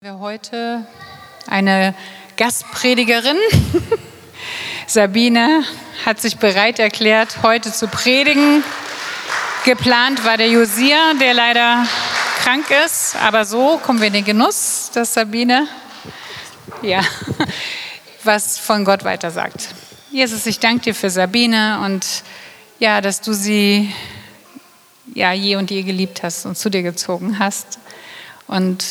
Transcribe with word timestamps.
Wir 0.00 0.20
heute 0.20 0.86
eine 1.48 1.92
Gastpredigerin. 2.36 3.36
Sabine 4.86 5.64
hat 6.06 6.20
sich 6.20 6.36
bereit 6.36 6.78
erklärt, 6.78 7.42
heute 7.42 7.72
zu 7.72 7.88
predigen. 7.88 8.62
Geplant 9.64 10.24
war 10.24 10.36
der 10.36 10.50
Josia, 10.50 11.14
der 11.20 11.34
leider 11.34 11.84
krank 12.44 12.66
ist, 12.86 13.16
aber 13.16 13.44
so 13.44 13.76
kommen 13.78 13.98
wir 13.98 14.06
in 14.06 14.12
den 14.12 14.24
Genuss, 14.24 14.92
dass 14.94 15.14
Sabine 15.14 15.66
ja, 16.80 17.02
was 18.22 18.56
von 18.56 18.84
Gott 18.84 19.02
weiter 19.02 19.32
sagt. 19.32 19.74
Jesus, 20.12 20.46
ich 20.46 20.60
danke 20.60 20.82
dir 20.82 20.94
für 20.94 21.10
Sabine 21.10 21.80
und 21.84 22.06
ja, 22.78 23.00
dass 23.00 23.20
du 23.20 23.32
sie 23.32 23.92
ja 25.12 25.32
je 25.32 25.56
und 25.56 25.72
je 25.72 25.82
geliebt 25.82 26.22
hast 26.22 26.46
und 26.46 26.56
zu 26.56 26.70
dir 26.70 26.84
gezogen 26.84 27.40
hast. 27.40 27.80
Und 28.46 28.84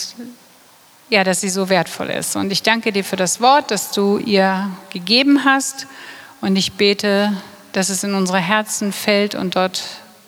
ja, 1.10 1.24
dass 1.24 1.42
sie 1.42 1.50
so 1.50 1.70
wertvoll 1.70 2.10
ist. 2.10 2.36
Und 2.36 2.52
ich 2.52 2.64
danke 2.64 2.92
dir 2.92 3.04
für 3.04 3.16
das 3.16 3.40
Wort, 3.42 3.72
das 3.72 3.92
du 3.92 4.18
ihr 4.18 4.70
gegeben 4.90 5.46
hast. 5.46 5.88
Und 6.42 6.56
ich 6.56 6.74
bete, 6.74 7.34
dass 7.72 7.90
es 7.90 8.04
in 8.04 8.14
unsere 8.14 8.40
Herzen 8.40 8.92
fällt 8.92 9.36
und 9.36 9.56
dort 9.56 9.84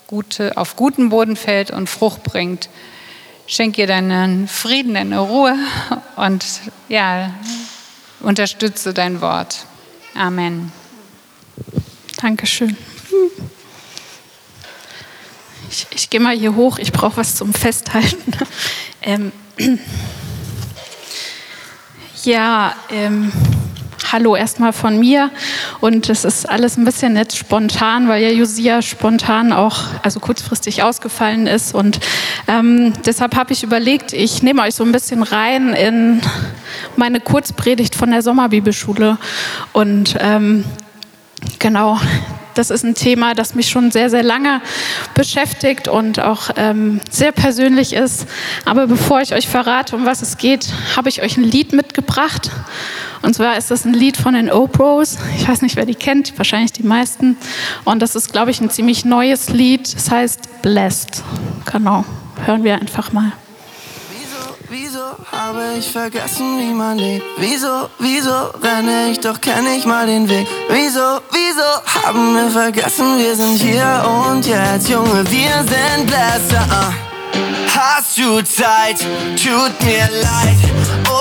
gute, 0.08 0.58
auf 0.58 0.76
guten 0.76 1.10
Boden 1.10 1.36
fällt 1.36 1.72
und 1.72 1.90
Frucht 1.90 2.24
bringt. 2.24 2.70
Schenk 3.48 3.78
ihr 3.78 3.88
deinen 3.88 4.48
Frieden, 4.48 4.94
deine 4.94 5.20
Ruhe 5.20 5.56
und 6.16 6.46
ja, 6.88 7.32
unterstütze 8.22 8.94
dein 8.94 9.22
Wort. 9.22 9.66
Amen. 10.16 10.72
Dankeschön. 12.22 12.78
Ich, 15.72 15.88
ich 15.92 16.10
gehe 16.10 16.20
mal 16.20 16.36
hier 16.36 16.56
hoch, 16.56 16.80
ich 16.80 16.92
brauche 16.92 17.18
was 17.18 17.36
zum 17.36 17.54
Festhalten. 17.54 18.34
Ähm. 19.02 19.32
Ja, 22.24 22.74
ähm, 22.92 23.32
hallo 24.12 24.36
erstmal 24.36 24.74
von 24.74 25.00
mir. 25.00 25.32
Und 25.80 26.10
es 26.10 26.26
ist 26.26 26.50
alles 26.50 26.76
ein 26.76 26.84
bisschen 26.84 27.16
jetzt 27.16 27.38
spontan, 27.38 28.10
weil 28.10 28.22
ja 28.22 28.30
Josia 28.30 28.82
spontan 28.82 29.54
auch, 29.54 29.78
also 30.04 30.20
kurzfristig 30.20 30.84
ausgefallen 30.84 31.48
ist. 31.48 31.74
Und 31.74 32.02
ähm, 32.50 32.92
deshalb 33.06 33.38
habe 33.38 33.54
ich 33.54 33.64
überlegt, 33.64 34.12
ich 34.12 34.44
nehme 34.44 34.64
euch 34.64 34.76
so 34.76 34.84
ein 34.84 34.92
bisschen 34.92 35.24
rein 35.24 35.74
in 35.74 36.20
meine 36.98 37.22
Kurzpredigt 37.22 37.96
von 37.96 38.12
der 38.12 38.22
Sommerbibelschule. 38.22 39.18
Und 39.72 40.18
ähm, 40.20 40.66
genau, 41.60 42.02
das 42.60 42.70
ist 42.70 42.84
ein 42.84 42.94
Thema, 42.94 43.34
das 43.34 43.56
mich 43.56 43.70
schon 43.70 43.90
sehr, 43.90 44.10
sehr 44.10 44.22
lange 44.22 44.62
beschäftigt 45.14 45.88
und 45.88 46.20
auch 46.20 46.50
ähm, 46.58 47.00
sehr 47.10 47.32
persönlich 47.32 47.94
ist. 47.94 48.28
Aber 48.66 48.86
bevor 48.86 49.22
ich 49.22 49.34
euch 49.34 49.48
verrate, 49.48 49.96
um 49.96 50.06
was 50.06 50.22
es 50.22 50.38
geht, 50.38 50.68
habe 50.96 51.08
ich 51.08 51.22
euch 51.22 51.38
ein 51.38 51.44
Lied 51.44 51.72
mitgebracht. 51.72 52.52
Und 53.22 53.34
zwar 53.34 53.58
ist 53.58 53.72
das 53.72 53.86
ein 53.86 53.94
Lied 53.94 54.18
von 54.18 54.34
den 54.34 54.52
Opros. 54.52 55.18
Ich 55.38 55.48
weiß 55.48 55.62
nicht, 55.62 55.78
wer 55.78 55.86
die 55.86 55.96
kennt, 55.96 56.38
wahrscheinlich 56.38 56.74
die 56.74 56.84
meisten. 56.84 57.38
Und 57.86 58.02
das 58.02 58.16
ist, 58.16 58.32
glaube 58.32 58.52
ich, 58.52 58.60
ein 58.60 58.70
ziemlich 58.70 59.06
neues 59.06 59.50
Lied. 59.50 59.88
Es 59.88 60.12
heißt 60.12 60.62
Blessed. 60.62 61.24
Genau, 61.72 62.04
hören 62.46 62.64
wir 62.64 62.76
einfach 62.76 63.14
mal. 63.14 63.32
Wieso 64.72 65.00
habe 65.32 65.80
ich 65.80 65.92
vergessen, 65.92 66.60
wie 66.60 66.74
man 66.76 67.00
lebt? 67.00 67.26
Wieso, 67.40 67.90
wieso 67.98 68.52
renne 68.62 69.10
ich, 69.10 69.20
doch 69.20 69.42
kenne 69.42 69.76
ich 69.76 69.84
mal 69.84 70.06
den 70.06 70.30
Weg? 70.30 70.48
Wieso, 70.70 71.22
wieso 71.32 72.06
haben 72.06 72.36
wir 72.36 72.52
vergessen, 72.52 73.18
wir 73.18 73.36
sind 73.36 73.60
hier 73.60 74.06
und 74.30 74.46
jetzt, 74.46 74.88
Junge, 74.88 75.26
wir 75.32 75.66
sind 75.66 76.06
Bläster. 76.06 76.68
Uh. 76.70 77.10
Hast 77.76 78.16
du 78.20 78.44
Zeit? 78.44 79.00
Tut 79.36 79.74
mir 79.84 80.08
leid. 80.22 80.60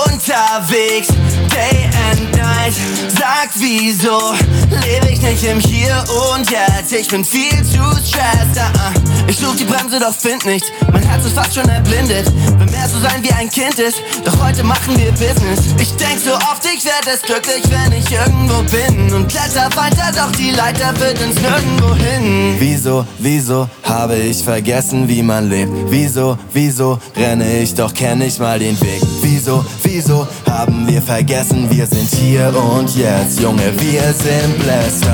Unterwegs, 0.05 1.07
day 1.49 1.89
and 2.09 2.31
night. 2.37 2.73
Sag 3.17 3.49
wieso 3.55 4.33
lebe 4.69 5.09
ich 5.11 5.21
nicht 5.21 5.43
im 5.43 5.59
Hier 5.59 6.03
und 6.33 6.49
Jetzt? 6.49 6.93
Ich 6.93 7.07
bin 7.07 7.23
viel 7.23 7.63
zu 7.63 7.81
stressed. 8.05 8.57
Uh. 8.57 9.09
Ich 9.27 9.37
such 9.37 9.55
die 9.55 9.63
Bremse, 9.63 9.99
doch 9.99 10.13
find 10.13 10.45
nichts. 10.45 10.69
Mein 10.91 11.03
Herz 11.03 11.25
ist 11.25 11.35
fast 11.35 11.53
schon 11.53 11.69
erblindet. 11.69 12.25
Will 12.57 12.65
mehr 12.71 12.89
so 12.89 12.99
sein 12.99 13.21
wie 13.21 13.31
ein 13.31 13.49
Kind 13.49 13.77
ist. 13.77 13.97
Doch 14.23 14.43
heute 14.43 14.63
machen 14.63 14.97
wir 14.97 15.11
Business. 15.11 15.59
Ich 15.79 15.91
denk 15.95 16.19
so 16.19 16.33
oft, 16.33 16.65
ich 16.65 16.83
werd 16.83 17.05
es 17.05 17.21
glücklich, 17.21 17.63
wenn 17.69 17.91
ich 17.97 18.11
irgendwo 18.11 18.63
bin. 18.63 19.13
Und 19.13 19.27
kletter 19.27 19.69
weiter, 19.75 20.11
doch 20.15 20.31
die 20.31 20.51
Leiter 20.51 20.93
führt 20.95 21.21
ins 21.21 21.39
Nirgendwo 21.39 21.93
hin. 21.95 22.55
Wieso, 22.57 23.05
wieso 23.19 23.69
habe 23.83 24.15
ich 24.15 24.43
vergessen, 24.43 25.07
wie 25.07 25.21
man 25.21 25.49
lebt? 25.49 25.71
Wieso, 25.89 26.37
wieso 26.53 26.99
renne 27.15 27.61
ich, 27.61 27.75
doch 27.75 27.93
kenn 27.93 28.21
ich 28.21 28.39
mal 28.39 28.57
den 28.57 28.79
Weg? 28.81 29.01
Wieso, 29.39 29.65
wieso 29.83 30.27
haben 30.49 30.85
wir 30.85 31.01
vergessen, 31.01 31.71
wir 31.71 31.87
sind 31.87 32.13
hier 32.13 32.53
und 32.53 32.93
jetzt, 32.93 33.39
Junge, 33.39 33.71
wir 33.79 34.01
sind 34.11 34.59
Bläster. 34.59 35.13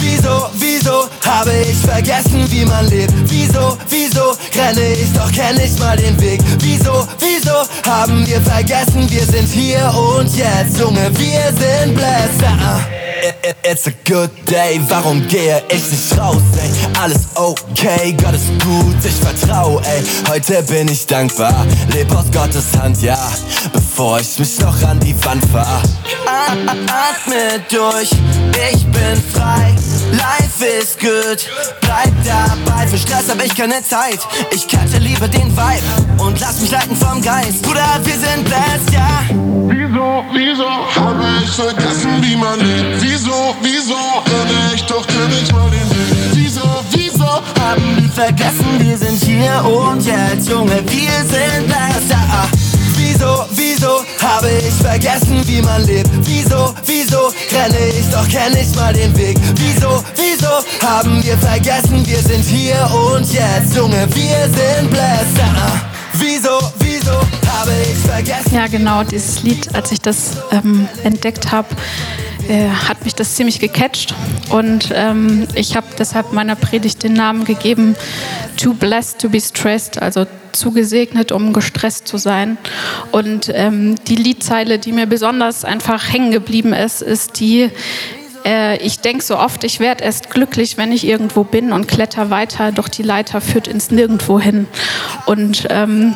Wieso, 0.00 0.46
wieso 0.54 1.06
habe 1.22 1.50
ich 1.70 1.76
vergessen, 1.76 2.50
wie 2.50 2.64
man 2.64 2.88
lebt? 2.88 3.12
Wieso, 3.26 3.76
wieso 3.90 4.30
renne 4.58 4.94
ich, 4.94 5.12
doch 5.12 5.30
kenn 5.30 5.60
ich 5.62 5.78
mal 5.78 5.98
den 5.98 6.18
Weg? 6.18 6.40
Wieso, 6.60 7.06
wieso 7.18 7.52
haben 7.86 8.26
wir 8.26 8.40
vergessen, 8.40 9.06
wir 9.10 9.26
sind 9.26 9.48
hier 9.50 9.92
und 10.16 10.34
jetzt, 10.34 10.78
Junge, 10.80 11.10
wir 11.18 11.52
sind 11.52 11.94
Bläster. 11.94 13.01
It's 13.62 13.86
a 13.86 13.92
good 14.04 14.30
day, 14.50 14.80
warum 14.88 15.26
gehe 15.28 15.62
ich 15.68 15.92
nicht 15.92 16.18
raus, 16.18 16.42
ey? 16.60 16.70
Alles 17.00 17.28
okay, 17.36 18.16
Gott 18.20 18.34
ist 18.34 18.48
gut, 18.60 18.96
ich 19.04 19.14
vertrau, 19.14 19.78
ey. 19.78 20.02
Heute 20.28 20.60
bin 20.64 20.88
ich 20.88 21.06
dankbar, 21.06 21.64
leb 21.92 22.10
aus 22.16 22.24
Gottes 22.32 22.76
Hand, 22.76 23.00
ja, 23.00 23.16
bevor 23.72 24.18
ich 24.18 24.40
mich 24.40 24.58
noch 24.58 24.82
an 24.82 24.98
die 24.98 25.14
Wand 25.24 25.44
fahr. 25.52 25.80
Atme 26.26 27.62
durch, 27.70 28.10
ich 28.72 28.84
bin 28.86 29.22
frei, 29.32 29.72
life 30.10 30.64
is 30.64 30.96
good, 30.98 31.48
bleib 31.80 32.12
dabei. 32.24 32.88
Für 32.88 32.98
Stress 32.98 33.28
hab 33.30 33.44
ich 33.44 33.54
keine 33.54 33.84
Zeit, 33.84 34.18
ich 34.50 34.66
kannte 34.66 34.98
lieber 34.98 35.28
den 35.28 35.56
Vibe 35.56 36.22
und 36.22 36.40
lass 36.40 36.60
mich 36.60 36.72
leiten 36.72 36.96
vom 36.96 37.22
Geist. 37.22 37.62
Bruder, 37.62 38.00
wir 38.02 38.14
sind 38.14 38.44
blessed, 38.44 38.92
ja. 38.92 39.22
Wieso, 40.32 40.68
habe 40.68 41.24
ich 41.42 41.50
vergessen, 41.50 42.20
wie 42.20 42.36
man 42.36 42.58
lebt? 42.60 43.00
Wieso, 43.00 43.56
wieso 43.62 43.94
renne 43.94 44.74
ich 44.74 44.84
doch 44.84 45.06
kenn 45.06 45.32
ich 45.42 45.50
mal 45.52 45.70
den 45.70 45.88
Weg? 45.88 46.34
Wieso, 46.34 46.60
wieso 46.90 47.24
haben 47.24 47.96
wir 47.96 48.10
vergessen, 48.10 48.66
wir 48.78 48.98
sind 48.98 49.22
hier 49.22 49.64
und 49.64 50.04
jetzt, 50.04 50.50
Junge, 50.50 50.82
wir 50.84 51.18
sind 51.24 51.66
besser. 51.66 52.46
Wieso, 52.96 53.46
wieso 53.52 54.04
habe 54.20 54.50
ich 54.50 54.74
vergessen, 54.74 55.40
wie 55.46 55.62
man 55.62 55.82
lebt? 55.86 56.10
Wieso, 56.26 56.74
wieso 56.84 57.32
renne 57.50 57.78
ich, 57.98 58.10
doch 58.10 58.28
kenn 58.28 58.54
ich 58.54 58.74
mal 58.76 58.92
den 58.92 59.16
Weg? 59.16 59.38
Wieso, 59.56 60.04
wieso 60.16 60.86
haben 60.86 61.24
wir 61.24 61.38
vergessen, 61.38 62.04
wir 62.04 62.18
sind 62.18 62.44
hier 62.44 62.86
und 62.92 63.32
jetzt, 63.32 63.74
Junge, 63.74 64.06
wir 64.14 64.44
sind 64.44 64.90
besser. 64.90 65.80
Wieso, 66.14 66.58
wieso? 66.80 67.41
Ja, 68.52 68.66
genau, 68.66 69.02
dieses 69.04 69.42
Lied, 69.42 69.74
als 69.74 69.92
ich 69.92 70.00
das 70.00 70.36
ähm, 70.50 70.88
entdeckt 71.04 71.52
habe, 71.52 71.68
äh, 72.48 72.68
hat 72.68 73.04
mich 73.04 73.14
das 73.14 73.34
ziemlich 73.34 73.60
gecatcht. 73.60 74.14
Und 74.50 74.90
ähm, 74.94 75.46
ich 75.54 75.76
habe 75.76 75.86
deshalb 75.98 76.32
meiner 76.32 76.56
Predigt 76.56 77.02
den 77.02 77.12
Namen 77.12 77.44
gegeben, 77.44 77.94
Too 78.56 78.74
Blessed 78.74 79.20
to 79.20 79.28
be 79.28 79.40
Stressed, 79.40 80.00
also 80.02 80.26
zu 80.52 80.72
gesegnet, 80.72 81.32
um 81.32 81.52
gestresst 81.52 82.06
zu 82.06 82.18
sein. 82.18 82.58
Und 83.10 83.50
ähm, 83.54 83.96
die 84.06 84.16
Liedzeile, 84.16 84.78
die 84.78 84.92
mir 84.92 85.06
besonders 85.06 85.64
einfach 85.64 86.12
hängen 86.12 86.30
geblieben 86.30 86.72
ist, 86.72 87.00
ist 87.00 87.40
die, 87.40 87.70
äh, 88.44 88.76
ich 88.78 89.00
denke 89.00 89.24
so 89.24 89.38
oft, 89.38 89.64
ich 89.64 89.80
werde 89.80 90.04
erst 90.04 90.30
glücklich, 90.30 90.76
wenn 90.76 90.92
ich 90.92 91.06
irgendwo 91.06 91.44
bin 91.44 91.72
und 91.72 91.88
kletter 91.88 92.30
weiter, 92.30 92.72
doch 92.72 92.88
die 92.88 93.02
Leiter 93.02 93.40
führt 93.40 93.68
ins 93.68 93.90
Nirgendwo 93.90 94.38
hin. 94.38 94.66
Und 95.26 95.66
ähm, 95.70 96.14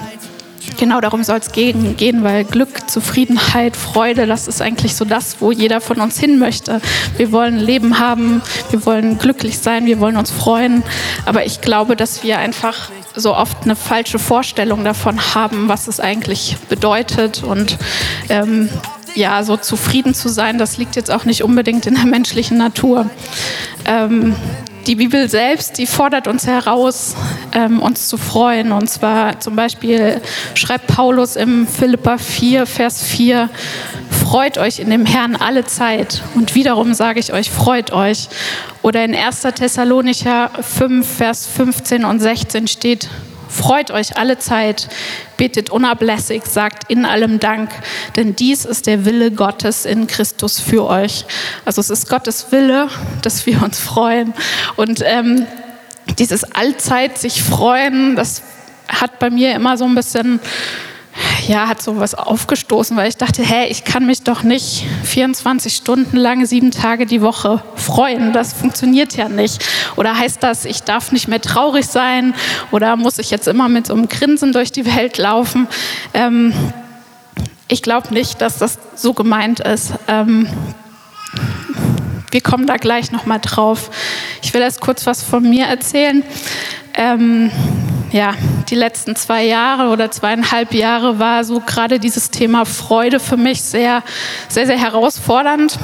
genau 0.76 1.00
darum 1.00 1.24
soll 1.24 1.38
es 1.38 1.52
gehen, 1.52 2.22
weil 2.22 2.44
Glück, 2.44 2.88
Zufriedenheit, 2.88 3.76
Freude, 3.76 4.26
das 4.26 4.48
ist 4.48 4.62
eigentlich 4.62 4.94
so 4.94 5.04
das, 5.04 5.36
wo 5.40 5.52
jeder 5.52 5.80
von 5.80 6.00
uns 6.00 6.18
hin 6.18 6.38
möchte. 6.38 6.80
Wir 7.16 7.32
wollen 7.32 7.58
Leben 7.58 7.98
haben, 7.98 8.42
wir 8.70 8.84
wollen 8.86 9.18
glücklich 9.18 9.58
sein, 9.58 9.86
wir 9.86 10.00
wollen 10.00 10.16
uns 10.16 10.30
freuen. 10.30 10.82
Aber 11.24 11.44
ich 11.44 11.60
glaube, 11.60 11.96
dass 11.96 12.22
wir 12.22 12.38
einfach 12.38 12.90
so 13.14 13.34
oft 13.34 13.64
eine 13.64 13.76
falsche 13.76 14.18
Vorstellung 14.18 14.84
davon 14.84 15.34
haben, 15.34 15.68
was 15.68 15.88
es 15.88 16.00
eigentlich 16.00 16.56
bedeutet 16.68 17.42
und 17.42 17.78
ähm, 18.28 18.68
ja, 19.14 19.42
so 19.42 19.56
zufrieden 19.56 20.14
zu 20.14 20.28
sein, 20.28 20.58
das 20.58 20.76
liegt 20.76 20.94
jetzt 20.94 21.10
auch 21.10 21.24
nicht 21.24 21.42
unbedingt 21.42 21.86
in 21.86 21.94
der 21.94 22.04
menschlichen 22.04 22.58
Natur. 22.58 23.08
Ähm, 23.86 24.36
die 24.86 24.94
Bibel 24.94 25.28
selbst, 25.28 25.78
die 25.78 25.86
fordert 25.86 26.28
uns 26.28 26.46
heraus, 26.46 27.16
ähm, 27.52 27.82
uns 27.82 28.08
zu 28.08 28.16
freuen. 28.16 28.72
Und 28.72 28.88
zwar 28.88 29.40
zum 29.40 29.56
Beispiel 29.56 30.20
schreibt 30.54 30.86
Paulus 30.86 31.36
im 31.36 31.66
Philippa 31.66 32.18
4, 32.18 32.66
Vers 32.66 33.02
4, 33.02 33.50
freut 34.10 34.58
euch 34.58 34.78
in 34.78 34.90
dem 34.90 35.04
Herrn 35.04 35.36
alle 35.36 35.64
Zeit. 35.64 36.22
Und 36.34 36.54
wiederum 36.54 36.94
sage 36.94 37.18
ich 37.20 37.32
euch, 37.32 37.50
freut 37.50 37.92
euch. 37.92 38.28
Oder 38.82 39.04
in 39.04 39.14
1. 39.14 39.42
Thessalonicher 39.54 40.50
5, 40.60 41.06
Vers 41.06 41.46
15 41.46 42.04
und 42.04 42.20
16 42.20 42.68
steht, 42.68 43.08
Freut 43.56 43.90
euch 43.90 44.18
alle 44.18 44.38
Zeit, 44.38 44.88
betet 45.38 45.70
unablässig, 45.70 46.44
sagt 46.44 46.90
in 46.90 47.06
allem 47.06 47.40
Dank, 47.40 47.70
denn 48.14 48.36
dies 48.36 48.66
ist 48.66 48.86
der 48.86 49.06
Wille 49.06 49.30
Gottes 49.30 49.86
in 49.86 50.06
Christus 50.06 50.60
für 50.60 50.86
euch. 50.86 51.24
Also 51.64 51.80
es 51.80 51.88
ist 51.88 52.10
Gottes 52.10 52.52
Wille, 52.52 52.88
dass 53.22 53.46
wir 53.46 53.62
uns 53.62 53.80
freuen. 53.80 54.34
Und 54.76 55.00
ähm, 55.02 55.46
dieses 56.18 56.44
Allzeit 56.44 57.16
sich 57.16 57.42
freuen, 57.42 58.14
das 58.14 58.42
hat 58.88 59.18
bei 59.18 59.30
mir 59.30 59.54
immer 59.54 59.78
so 59.78 59.86
ein 59.86 59.94
bisschen 59.94 60.38
ja, 61.48 61.68
hat 61.68 61.80
sowas 61.80 62.14
aufgestoßen, 62.14 62.96
weil 62.96 63.08
ich 63.08 63.16
dachte, 63.16 63.42
hä, 63.42 63.66
ich 63.68 63.84
kann 63.84 64.06
mich 64.06 64.22
doch 64.22 64.42
nicht 64.42 64.84
24 65.04 65.74
Stunden 65.74 66.16
lang, 66.16 66.44
sieben 66.46 66.70
Tage 66.70 67.06
die 67.06 67.22
Woche 67.22 67.62
freuen. 67.74 68.32
Das 68.32 68.52
funktioniert 68.52 69.16
ja 69.16 69.28
nicht. 69.28 69.64
Oder 69.96 70.18
heißt 70.18 70.42
das, 70.42 70.64
ich 70.64 70.82
darf 70.82 71.12
nicht 71.12 71.28
mehr 71.28 71.40
traurig 71.40 71.86
sein? 71.86 72.34
Oder 72.70 72.96
muss 72.96 73.18
ich 73.18 73.30
jetzt 73.30 73.48
immer 73.48 73.68
mit 73.68 73.86
so 73.86 73.94
einem 73.94 74.08
Grinsen 74.08 74.52
durch 74.52 74.72
die 74.72 74.86
Welt 74.86 75.18
laufen? 75.18 75.68
Ähm, 76.14 76.52
ich 77.68 77.82
glaube 77.82 78.12
nicht, 78.12 78.40
dass 78.40 78.58
das 78.58 78.78
so 78.94 79.12
gemeint 79.12 79.60
ist. 79.60 79.92
Ähm, 80.08 80.48
wir 82.30 82.40
kommen 82.40 82.66
da 82.66 82.76
gleich 82.76 83.12
nochmal 83.12 83.40
drauf. 83.40 83.90
Ich 84.42 84.52
will 84.52 84.60
erst 84.60 84.80
kurz 84.80 85.06
was 85.06 85.22
von 85.22 85.48
mir 85.48 85.66
erzählen. 85.66 86.22
Ähm, 86.94 87.50
ja, 88.12 88.34
die 88.68 88.74
letzten 88.74 89.16
zwei 89.16 89.44
Jahre 89.44 89.90
oder 89.90 90.10
zweieinhalb 90.10 90.74
Jahre 90.74 91.18
war 91.18 91.44
so 91.44 91.60
gerade 91.60 91.98
dieses 91.98 92.30
Thema 92.30 92.64
Freude 92.64 93.20
für 93.20 93.36
mich 93.36 93.62
sehr, 93.62 94.02
sehr, 94.48 94.66
sehr 94.66 94.78
herausfordernd. 94.78 95.78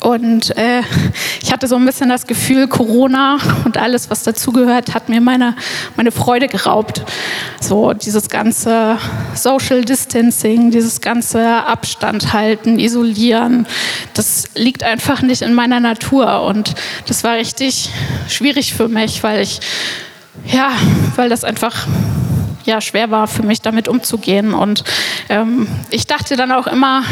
Und 0.00 0.56
äh, 0.56 0.82
ich 1.42 1.52
hatte 1.52 1.66
so 1.66 1.74
ein 1.74 1.84
bisschen 1.84 2.08
das 2.08 2.26
Gefühl, 2.26 2.68
Corona 2.68 3.38
und 3.64 3.76
alles, 3.76 4.10
was 4.10 4.22
dazugehört, 4.22 4.94
hat 4.94 5.08
mir 5.08 5.20
meine, 5.20 5.56
meine 5.96 6.12
Freude 6.12 6.46
geraubt. 6.46 7.02
So 7.60 7.92
dieses 7.94 8.28
ganze 8.28 8.98
Social 9.34 9.84
Distancing, 9.84 10.70
dieses 10.70 11.00
ganze 11.00 11.44
Abstand 11.66 12.32
halten, 12.32 12.78
isolieren, 12.78 13.66
das 14.14 14.44
liegt 14.54 14.84
einfach 14.84 15.22
nicht 15.22 15.42
in 15.42 15.52
meiner 15.54 15.80
Natur. 15.80 16.42
Und 16.42 16.74
das 17.06 17.24
war 17.24 17.34
richtig 17.34 17.90
schwierig 18.28 18.74
für 18.74 18.88
mich, 18.88 19.24
weil 19.24 19.42
ich 19.42 19.60
ja, 20.46 20.72
weil 21.16 21.28
das 21.28 21.44
einfach 21.44 21.86
ja, 22.64 22.80
schwer 22.80 23.10
war 23.10 23.26
für 23.26 23.42
mich, 23.42 23.62
damit 23.62 23.88
umzugehen. 23.88 24.52
Und 24.52 24.84
ähm, 25.28 25.66
ich 25.90 26.06
dachte 26.06 26.36
dann 26.36 26.52
auch 26.52 26.66
immer, 26.66 27.02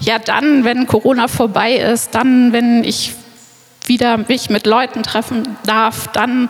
ja, 0.00 0.18
dann, 0.18 0.64
wenn 0.64 0.86
Corona 0.86 1.28
vorbei 1.28 1.74
ist, 1.74 2.14
dann, 2.14 2.52
wenn 2.52 2.84
ich 2.84 3.12
wieder 3.88 4.18
mich 4.18 4.50
mit 4.50 4.66
Leuten 4.66 5.04
treffen 5.04 5.56
darf, 5.64 6.08
dann 6.08 6.48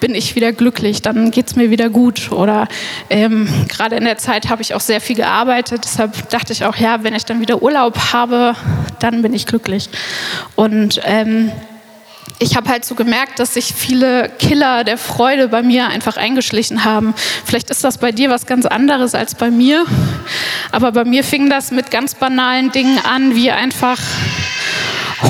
bin 0.00 0.14
ich 0.14 0.34
wieder 0.34 0.52
glücklich, 0.52 1.02
dann 1.02 1.30
geht 1.30 1.48
es 1.48 1.56
mir 1.56 1.70
wieder 1.70 1.90
gut. 1.90 2.32
Oder 2.32 2.68
ähm, 3.10 3.48
gerade 3.68 3.96
in 3.96 4.04
der 4.04 4.16
Zeit 4.16 4.48
habe 4.48 4.62
ich 4.62 4.74
auch 4.74 4.80
sehr 4.80 5.02
viel 5.02 5.16
gearbeitet, 5.16 5.82
deshalb 5.84 6.30
dachte 6.30 6.54
ich 6.54 6.64
auch, 6.64 6.76
ja, 6.76 7.02
wenn 7.04 7.14
ich 7.14 7.26
dann 7.26 7.40
wieder 7.40 7.62
Urlaub 7.62 7.98
habe, 8.14 8.54
dann 8.98 9.20
bin 9.20 9.34
ich 9.34 9.46
glücklich. 9.46 9.90
Und 10.56 11.00
ähm, 11.04 11.52
ich 12.40 12.56
habe 12.56 12.70
halt 12.70 12.86
so 12.86 12.94
gemerkt, 12.94 13.38
dass 13.38 13.54
sich 13.54 13.74
viele 13.74 14.30
Killer 14.38 14.82
der 14.82 14.96
Freude 14.96 15.48
bei 15.48 15.62
mir 15.62 15.88
einfach 15.88 16.16
eingeschlichen 16.16 16.84
haben. 16.84 17.14
Vielleicht 17.44 17.68
ist 17.68 17.84
das 17.84 17.98
bei 17.98 18.12
dir 18.12 18.30
was 18.30 18.46
ganz 18.46 18.64
anderes 18.64 19.14
als 19.14 19.34
bei 19.34 19.50
mir, 19.50 19.84
aber 20.72 20.90
bei 20.90 21.04
mir 21.04 21.22
fing 21.22 21.50
das 21.50 21.70
mit 21.70 21.90
ganz 21.90 22.14
banalen 22.14 22.72
Dingen 22.72 22.98
an, 23.04 23.34
wie 23.36 23.50
einfach 23.50 23.98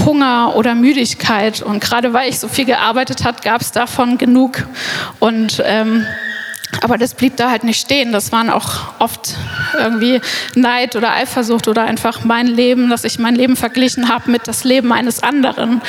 Hunger 0.06 0.54
oder 0.54 0.76
Müdigkeit. 0.76 1.62
Und 1.62 1.80
gerade 1.80 2.12
weil 2.12 2.30
ich 2.30 2.38
so 2.38 2.46
viel 2.46 2.64
gearbeitet 2.64 3.24
habe, 3.24 3.42
gab 3.42 3.60
es 3.60 3.72
davon 3.72 4.16
genug. 4.16 4.66
Und 5.18 5.60
ähm, 5.66 6.06
aber 6.82 6.98
das 6.98 7.14
blieb 7.14 7.36
da 7.36 7.50
halt 7.50 7.64
nicht 7.64 7.80
stehen. 7.80 8.12
Das 8.12 8.32
waren 8.32 8.50
auch 8.50 8.70
oft 8.98 9.34
irgendwie 9.78 10.20
Neid 10.54 10.96
oder 10.96 11.12
Eifersucht 11.12 11.68
oder 11.68 11.82
einfach 11.82 12.24
mein 12.24 12.46
Leben, 12.46 12.90
dass 12.90 13.04
ich 13.04 13.18
mein 13.18 13.34
Leben 13.34 13.56
verglichen 13.56 14.08
habe 14.08 14.30
mit 14.30 14.46
das 14.48 14.64
Leben 14.64 14.92
eines 14.92 15.22
anderen. 15.22 15.82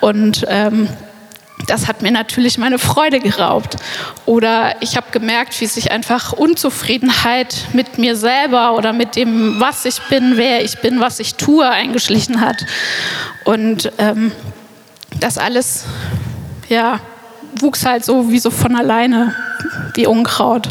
Und 0.00 0.46
ähm, 0.48 0.88
das 1.66 1.86
hat 1.86 2.02
mir 2.02 2.10
natürlich 2.10 2.56
meine 2.56 2.78
Freude 2.78 3.20
geraubt. 3.20 3.76
Oder 4.26 4.76
ich 4.80 4.96
habe 4.96 5.10
gemerkt, 5.10 5.60
wie 5.60 5.66
sich 5.66 5.90
einfach 5.90 6.32
Unzufriedenheit 6.32 7.66
mit 7.72 7.98
mir 7.98 8.16
selber 8.16 8.74
oder 8.74 8.92
mit 8.92 9.16
dem, 9.16 9.60
was 9.60 9.84
ich 9.84 10.00
bin, 10.08 10.36
wer 10.36 10.64
ich 10.64 10.78
bin, 10.78 11.00
was 11.00 11.20
ich 11.20 11.34
tue, 11.34 11.68
eingeschlichen 11.68 12.40
hat. 12.40 12.64
Und 13.44 13.92
ähm, 13.98 14.32
das 15.20 15.36
alles, 15.36 15.84
ja, 16.68 17.00
wuchs 17.62 17.84
halt 17.84 18.04
so 18.04 18.30
wie 18.30 18.38
so 18.38 18.50
von 18.50 18.76
alleine, 18.76 19.34
wie 19.94 20.06
Unkraut. 20.06 20.68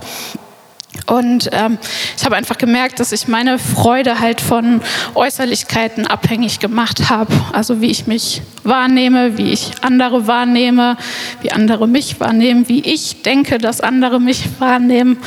Und 1.05 1.49
ähm, 1.53 1.77
ich 2.17 2.25
habe 2.25 2.35
einfach 2.35 2.57
gemerkt, 2.57 2.99
dass 2.99 3.11
ich 3.11 3.27
meine 3.27 3.59
Freude 3.59 4.19
halt 4.19 4.41
von 4.41 4.81
Äußerlichkeiten 5.15 6.05
abhängig 6.05 6.59
gemacht 6.59 7.09
habe. 7.09 7.33
Also 7.53 7.79
wie 7.79 7.89
ich 7.89 8.07
mich 8.07 8.41
wahrnehme, 8.63 9.37
wie 9.37 9.51
ich 9.51 9.71
andere 9.81 10.27
wahrnehme, 10.27 10.97
wie 11.41 11.51
andere 11.51 11.87
mich 11.87 12.19
wahrnehmen, 12.19 12.67
wie 12.67 12.81
ich 12.81 13.21
denke, 13.21 13.57
dass 13.57 13.79
andere 13.79 14.19
mich 14.19 14.49
wahrnehmen. 14.59 15.17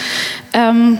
Ähm, 0.53 0.99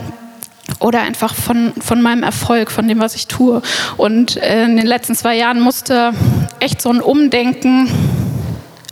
oder 0.79 1.03
einfach 1.03 1.35
von, 1.35 1.73
von 1.79 2.01
meinem 2.01 2.23
Erfolg, 2.23 2.71
von 2.71 2.87
dem, 2.87 3.01
was 3.01 3.15
ich 3.15 3.27
tue. 3.27 3.61
Und 3.97 4.37
äh, 4.37 4.65
in 4.65 4.77
den 4.77 4.87
letzten 4.87 5.15
zwei 5.15 5.37
Jahren 5.37 5.61
musste 5.61 6.13
echt 6.61 6.81
so 6.81 6.91
ein 6.91 7.01
Umdenken 7.01 7.91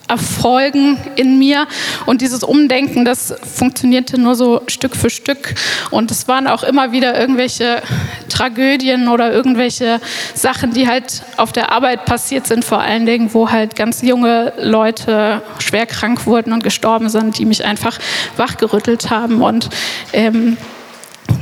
erfolgen 0.08 0.98
in 1.16 1.38
mir. 1.38 1.66
Und 2.06 2.20
dieses 2.20 2.42
Umdenken, 2.42 3.04
das 3.04 3.34
funktionierte 3.54 4.18
nur 4.20 4.34
so 4.34 4.62
Stück 4.66 4.96
für 4.96 5.10
Stück. 5.10 5.54
Und 5.90 6.10
es 6.10 6.28
waren 6.28 6.46
auch 6.46 6.62
immer 6.62 6.92
wieder 6.92 7.18
irgendwelche 7.18 7.82
Tragödien 8.28 9.08
oder 9.08 9.32
irgendwelche 9.32 10.00
Sachen, 10.34 10.72
die 10.72 10.88
halt 10.88 11.22
auf 11.36 11.52
der 11.52 11.72
Arbeit 11.72 12.04
passiert 12.04 12.46
sind, 12.46 12.64
vor 12.64 12.80
allen 12.80 13.06
Dingen, 13.06 13.32
wo 13.34 13.50
halt 13.50 13.76
ganz 13.76 14.02
junge 14.02 14.52
Leute 14.58 15.42
schwer 15.58 15.86
krank 15.86 16.26
wurden 16.26 16.52
und 16.52 16.62
gestorben 16.62 17.08
sind, 17.08 17.38
die 17.38 17.44
mich 17.44 17.64
einfach 17.64 17.98
wachgerüttelt 18.36 19.10
haben. 19.10 19.42
Und 19.42 19.68
ähm, 20.12 20.56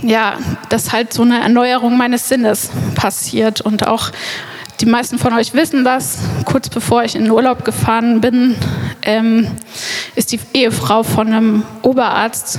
ja, 0.02 0.34
dass 0.68 0.92
halt 0.92 1.12
so 1.12 1.22
eine 1.22 1.40
Erneuerung 1.40 1.96
meines 1.96 2.28
Sinnes 2.28 2.70
passiert 2.94 3.60
und 3.60 3.86
auch 3.86 4.10
die 4.80 4.86
meisten 4.86 5.18
von 5.18 5.32
euch 5.32 5.54
wissen 5.54 5.84
das. 5.84 6.18
Kurz 6.44 6.68
bevor 6.68 7.02
ich 7.02 7.14
in 7.14 7.24
den 7.24 7.30
Urlaub 7.30 7.64
gefahren 7.64 8.20
bin, 8.20 8.56
ähm, 9.02 9.50
ist 10.14 10.32
die 10.32 10.40
Ehefrau 10.52 11.02
von 11.02 11.28
einem 11.28 11.62
Oberarzt 11.82 12.58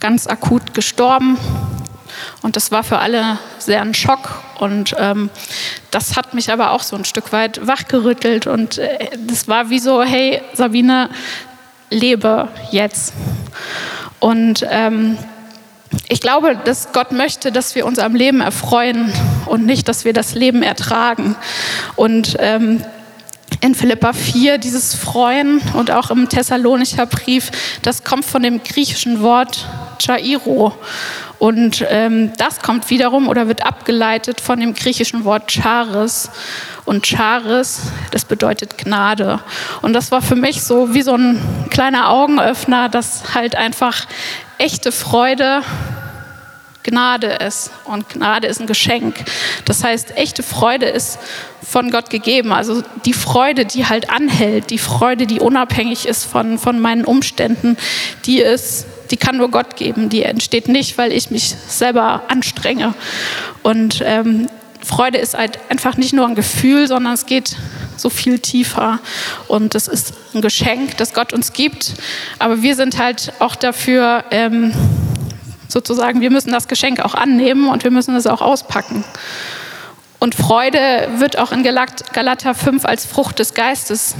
ganz 0.00 0.26
akut 0.26 0.72
gestorben. 0.72 1.36
Und 2.42 2.56
das 2.56 2.72
war 2.72 2.82
für 2.82 2.98
alle 2.98 3.38
sehr 3.58 3.82
ein 3.82 3.94
Schock. 3.94 4.42
Und 4.58 4.94
ähm, 4.98 5.30
das 5.90 6.16
hat 6.16 6.32
mich 6.32 6.50
aber 6.52 6.70
auch 6.70 6.82
so 6.82 6.96
ein 6.96 7.04
Stück 7.04 7.32
weit 7.32 7.66
wachgerüttelt. 7.66 8.46
Und 8.46 8.78
äh, 8.78 9.10
das 9.26 9.46
war 9.46 9.68
wie 9.68 9.78
so, 9.78 10.02
hey 10.02 10.40
Sabine, 10.54 11.10
lebe 11.90 12.48
jetzt. 12.70 13.12
Und 14.20 14.66
ähm, 14.70 15.18
ich 16.08 16.20
glaube, 16.20 16.56
dass 16.56 16.92
Gott 16.92 17.12
möchte, 17.12 17.50
dass 17.50 17.74
wir 17.74 17.84
uns 17.84 17.98
am 17.98 18.14
Leben 18.14 18.40
erfreuen 18.40 19.12
und 19.46 19.66
nicht, 19.66 19.88
dass 19.88 20.04
wir 20.04 20.12
das 20.12 20.34
Leben 20.34 20.62
ertragen. 20.62 21.34
Und 21.96 22.36
ähm, 22.38 22.84
in 23.60 23.74
Philippa 23.74 24.12
4 24.12 24.58
dieses 24.58 24.94
Freuen 24.94 25.60
und 25.74 25.90
auch 25.90 26.10
im 26.10 26.28
Thessalonicher 26.28 27.06
Brief, 27.06 27.50
das 27.82 28.04
kommt 28.04 28.24
von 28.24 28.42
dem 28.42 28.62
griechischen 28.62 29.20
Wort 29.20 29.66
Chairo. 29.98 30.74
Und 31.38 31.84
ähm, 31.88 32.32
das 32.36 32.60
kommt 32.60 32.90
wiederum 32.90 33.28
oder 33.28 33.48
wird 33.48 33.64
abgeleitet 33.64 34.40
von 34.40 34.60
dem 34.60 34.74
griechischen 34.74 35.24
Wort 35.24 35.50
Charis. 35.50 36.30
Und 36.84 37.06
Charis, 37.06 37.82
das 38.10 38.24
bedeutet 38.24 38.76
Gnade. 38.76 39.40
Und 39.80 39.94
das 39.94 40.10
war 40.10 40.20
für 40.20 40.36
mich 40.36 40.62
so 40.62 40.92
wie 40.94 41.02
so 41.02 41.14
ein 41.14 41.40
kleiner 41.70 42.10
Augenöffner, 42.10 42.88
dass 42.88 43.34
halt 43.34 43.56
einfach 43.56 44.06
echte 44.58 44.92
Freude 44.92 45.62
Gnade 46.82 47.26
ist. 47.26 47.70
Und 47.84 48.08
Gnade 48.08 48.46
ist 48.46 48.60
ein 48.60 48.66
Geschenk. 48.66 49.16
Das 49.64 49.84
heißt, 49.84 50.16
echte 50.16 50.42
Freude 50.42 50.86
ist 50.86 51.18
von 51.62 51.90
Gott 51.90 52.10
gegeben. 52.10 52.52
Also 52.52 52.82
die 53.04 53.12
Freude, 53.12 53.64
die 53.64 53.86
halt 53.86 54.10
anhält, 54.10 54.70
die 54.70 54.78
Freude, 54.78 55.26
die 55.26 55.40
unabhängig 55.40 56.06
ist 56.06 56.24
von, 56.24 56.58
von 56.58 56.80
meinen 56.80 57.04
Umständen, 57.04 57.76
die 58.24 58.40
ist, 58.40 58.86
die 59.10 59.16
kann 59.16 59.36
nur 59.36 59.50
Gott 59.50 59.76
geben. 59.76 60.08
Die 60.08 60.22
entsteht 60.22 60.68
nicht, 60.68 60.98
weil 60.98 61.12
ich 61.12 61.30
mich 61.30 61.54
selber 61.68 62.22
anstrenge. 62.28 62.94
Und 63.62 64.02
ähm, 64.04 64.48
Freude 64.82 65.18
ist 65.18 65.36
halt 65.36 65.58
einfach 65.68 65.96
nicht 65.96 66.12
nur 66.12 66.26
ein 66.26 66.34
Gefühl, 66.34 66.88
sondern 66.88 67.12
es 67.12 67.26
geht 67.26 67.56
so 67.96 68.08
viel 68.08 68.38
tiefer. 68.38 68.98
Und 69.46 69.74
es 69.74 69.88
ist 69.88 70.14
ein 70.34 70.40
Geschenk, 70.40 70.96
das 70.96 71.12
Gott 71.12 71.32
uns 71.32 71.52
gibt. 71.52 71.94
Aber 72.38 72.62
wir 72.62 72.74
sind 72.74 72.98
halt 72.98 73.32
auch 73.38 73.56
dafür, 73.56 74.24
ähm, 74.30 74.72
sozusagen, 75.70 76.20
wir 76.20 76.30
müssen 76.30 76.52
das 76.52 76.68
Geschenk 76.68 77.00
auch 77.00 77.14
annehmen 77.14 77.68
und 77.68 77.84
wir 77.84 77.90
müssen 77.90 78.14
es 78.14 78.26
auch 78.26 78.42
auspacken. 78.42 79.04
Und 80.18 80.34
Freude 80.34 81.08
wird 81.16 81.38
auch 81.38 81.50
in 81.50 81.62
Galater 81.62 82.54
5 82.54 82.84
als 82.84 83.06
Frucht 83.06 83.38
des 83.38 83.54
Geistes 83.54 84.14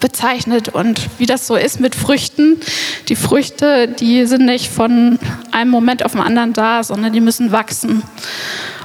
bezeichnet 0.00 0.68
und 0.68 1.08
wie 1.18 1.26
das 1.26 1.46
so 1.46 1.56
ist 1.56 1.80
mit 1.80 1.94
Früchten. 1.94 2.60
Die 3.08 3.16
Früchte, 3.16 3.88
die 3.88 4.26
sind 4.26 4.44
nicht 4.44 4.68
von 4.68 5.18
einem 5.50 5.70
Moment 5.70 6.04
auf 6.04 6.12
den 6.12 6.20
anderen 6.20 6.52
da, 6.52 6.82
sondern 6.84 7.12
die 7.12 7.20
müssen 7.20 7.52
wachsen. 7.52 8.02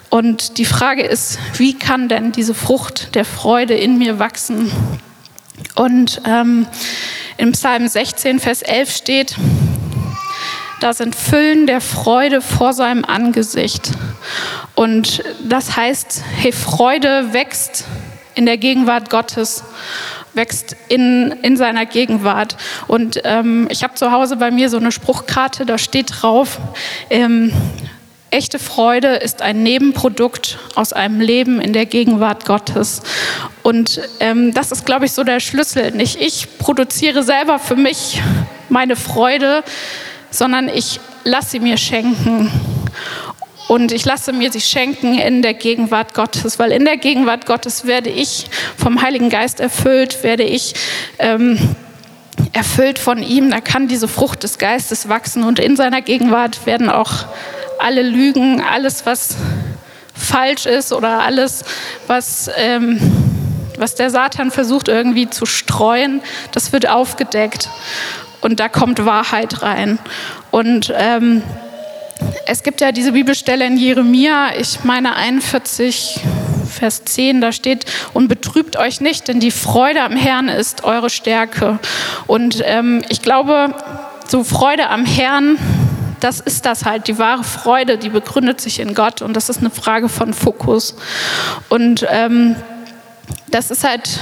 Und 0.09 0.57
die 0.59 0.65
Frage 0.65 1.03
ist, 1.03 1.39
wie 1.57 1.73
kann 1.73 2.07
denn 2.07 2.31
diese 2.31 2.53
Frucht 2.53 3.15
der 3.15 3.25
Freude 3.25 3.73
in 3.73 3.97
mir 3.97 4.19
wachsen? 4.19 4.71
Und 5.75 6.21
ähm, 6.25 6.67
im 7.37 7.51
Psalm 7.53 7.87
16, 7.87 8.39
Vers 8.39 8.61
11 8.61 8.95
steht, 8.95 9.35
da 10.83 10.91
sind 10.91 11.15
Füllen 11.15 11.65
der 11.65 11.79
Freude 11.79 12.41
vor 12.41 12.73
seinem 12.73 13.05
Angesicht. 13.05 13.91
Und 14.75 15.23
das 15.41 15.77
heißt, 15.77 16.21
hey, 16.35 16.51
Freude 16.51 17.31
wächst 17.31 17.85
in 18.35 18.45
der 18.45 18.57
Gegenwart 18.57 19.09
Gottes 19.09 19.63
wächst 20.33 20.75
in, 20.89 21.31
in 21.43 21.55
seiner 21.55 21.85
Gegenwart. 21.85 22.57
Und 22.87 23.21
ähm, 23.23 23.67
ich 23.69 23.83
habe 23.83 23.93
zu 23.93 24.11
Hause 24.11 24.35
bei 24.35 24.51
mir 24.51 24.67
so 24.67 24.77
eine 24.77 24.91
Spruchkarte, 24.91 25.65
da 25.65 25.77
steht 25.77 26.21
drauf, 26.21 26.57
ähm, 27.11 27.53
echte 28.31 28.57
Freude 28.57 29.09
ist 29.09 29.43
ein 29.43 29.61
Nebenprodukt 29.61 30.57
aus 30.73 30.91
einem 30.91 31.21
Leben 31.21 31.61
in 31.61 31.71
der 31.71 31.85
Gegenwart 31.85 32.45
Gottes. 32.45 33.03
Und 33.61 34.01
ähm, 34.19 34.55
das 34.55 34.71
ist, 34.71 34.87
glaube 34.87 35.05
ich, 35.05 35.11
so 35.11 35.23
der 35.23 35.39
Schlüssel. 35.39 35.91
Nicht 35.91 36.19
ich 36.19 36.57
produziere 36.57 37.21
selber 37.21 37.59
für 37.59 37.75
mich 37.75 38.21
meine 38.69 38.95
Freude, 38.95 39.63
sondern 40.33 40.67
ich 40.67 40.99
lasse 41.23 41.51
sie 41.51 41.59
mir 41.59 41.77
schenken. 41.77 42.51
Und 43.69 43.91
ich 43.93 44.03
lasse 44.03 44.33
mir 44.33 44.51
sie 44.51 44.59
schenken 44.59 45.17
in 45.17 45.41
der 45.41 45.53
Gegenwart 45.53 46.13
Gottes, 46.13 46.59
weil 46.59 46.71
in 46.71 46.83
der 46.83 46.97
Gegenwart 46.97 47.45
Gottes 47.45 47.85
werde 47.85 48.09
ich 48.09 48.47
vom 48.77 49.01
Heiligen 49.01 49.29
Geist 49.29 49.61
erfüllt, 49.61 50.21
werde 50.23 50.43
ich 50.43 50.73
ähm, 51.17 51.57
erfüllt 52.51 52.99
von 52.99 53.23
ihm. 53.23 53.51
Da 53.51 53.61
kann 53.61 53.87
diese 53.87 54.09
Frucht 54.09 54.43
des 54.43 54.57
Geistes 54.57 55.07
wachsen 55.07 55.43
und 55.43 55.59
in 55.59 55.77
seiner 55.77 56.01
Gegenwart 56.01 56.65
werden 56.65 56.89
auch 56.89 57.25
alle 57.79 58.01
Lügen, 58.01 58.61
alles, 58.61 59.05
was 59.05 59.35
falsch 60.13 60.65
ist 60.65 60.91
oder 60.91 61.21
alles, 61.21 61.63
was, 62.07 62.49
ähm, 62.57 62.99
was 63.77 63.95
der 63.95 64.09
Satan 64.09 64.51
versucht 64.51 64.87
irgendwie 64.87 65.29
zu 65.29 65.45
streuen, 65.45 66.21
das 66.51 66.73
wird 66.73 66.87
aufgedeckt. 66.89 67.69
Und 68.43 68.59
da 68.59 68.67
kommt 68.67 69.05
Wahrheit 69.05 69.61
rein. 69.61 69.99
Und 70.51 70.93
ähm, 70.95 71.41
es 72.45 72.61
gibt 72.61 72.81
ja 72.81 72.91
diese 72.91 73.13
Bibelstelle 73.13 73.65
in 73.65 73.77
Jeremia, 73.77 74.49
ich 74.57 74.83
meine 74.83 75.15
41, 75.15 76.19
Vers 76.69 77.05
10, 77.05 77.39
da 77.39 77.53
steht, 77.53 77.85
und 78.13 78.27
betrübt 78.27 78.75
euch 78.75 78.99
nicht, 78.99 79.29
denn 79.29 79.39
die 79.39 79.49
Freude 79.49 80.01
am 80.01 80.17
Herrn 80.17 80.49
ist 80.49 80.83
eure 80.83 81.09
Stärke. 81.09 81.79
Und 82.27 82.61
ähm, 82.65 83.01
ich 83.07 83.21
glaube, 83.21 83.73
so 84.27 84.43
Freude 84.43 84.89
am 84.89 85.05
Herrn, 85.05 85.57
das 86.19 86.41
ist 86.41 86.65
das 86.65 86.83
halt, 86.83 87.07
die 87.07 87.17
wahre 87.17 87.45
Freude, 87.45 87.97
die 87.97 88.09
begründet 88.09 88.59
sich 88.59 88.81
in 88.81 88.93
Gott 88.93 89.21
und 89.21 89.35
das 89.35 89.49
ist 89.49 89.59
eine 89.59 89.69
Frage 89.69 90.09
von 90.09 90.33
Fokus. 90.33 90.97
Und 91.69 92.05
ähm, 92.09 92.57
das 93.51 93.71
ist 93.71 93.87
halt 93.87 94.19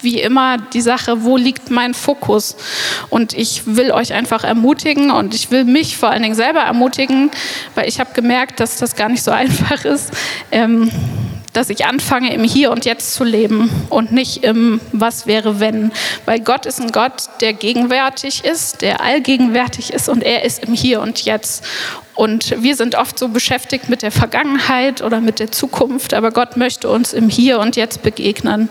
wie 0.00 0.20
immer 0.20 0.58
die 0.58 0.80
Sache, 0.80 1.24
wo 1.24 1.36
liegt 1.36 1.70
mein 1.70 1.94
Fokus? 1.94 2.56
Und 3.10 3.32
ich 3.34 3.62
will 3.66 3.90
euch 3.92 4.12
einfach 4.12 4.44
ermutigen 4.44 5.10
und 5.10 5.34
ich 5.34 5.50
will 5.50 5.64
mich 5.64 5.96
vor 5.96 6.10
allen 6.10 6.22
Dingen 6.22 6.34
selber 6.34 6.60
ermutigen, 6.60 7.30
weil 7.74 7.88
ich 7.88 8.00
habe 8.00 8.10
gemerkt, 8.14 8.60
dass 8.60 8.76
das 8.76 8.96
gar 8.96 9.08
nicht 9.08 9.22
so 9.22 9.30
einfach 9.32 9.84
ist. 9.84 10.12
Ähm, 10.50 10.90
dass 11.52 11.70
ich 11.70 11.86
anfange, 11.86 12.32
im 12.32 12.44
Hier 12.44 12.70
und 12.70 12.84
Jetzt 12.84 13.14
zu 13.14 13.24
leben 13.24 13.68
und 13.88 14.12
nicht 14.12 14.44
im 14.44 14.80
Was 14.92 15.26
wäre, 15.26 15.58
wenn. 15.58 15.90
Weil 16.24 16.40
Gott 16.40 16.66
ist 16.66 16.80
ein 16.80 16.92
Gott, 16.92 17.28
der 17.40 17.52
gegenwärtig 17.52 18.44
ist, 18.44 18.82
der 18.82 19.00
allgegenwärtig 19.00 19.92
ist 19.92 20.08
und 20.08 20.22
er 20.22 20.44
ist 20.44 20.62
im 20.62 20.74
Hier 20.74 21.00
und 21.00 21.24
Jetzt. 21.24 21.64
Und 22.14 22.62
wir 22.62 22.76
sind 22.76 22.94
oft 22.94 23.18
so 23.18 23.28
beschäftigt 23.28 23.88
mit 23.88 24.02
der 24.02 24.12
Vergangenheit 24.12 25.02
oder 25.02 25.20
mit 25.20 25.38
der 25.40 25.50
Zukunft, 25.50 26.14
aber 26.14 26.30
Gott 26.30 26.56
möchte 26.56 26.88
uns 26.88 27.12
im 27.12 27.28
Hier 27.28 27.58
und 27.60 27.76
Jetzt 27.76 28.02
begegnen. 28.02 28.68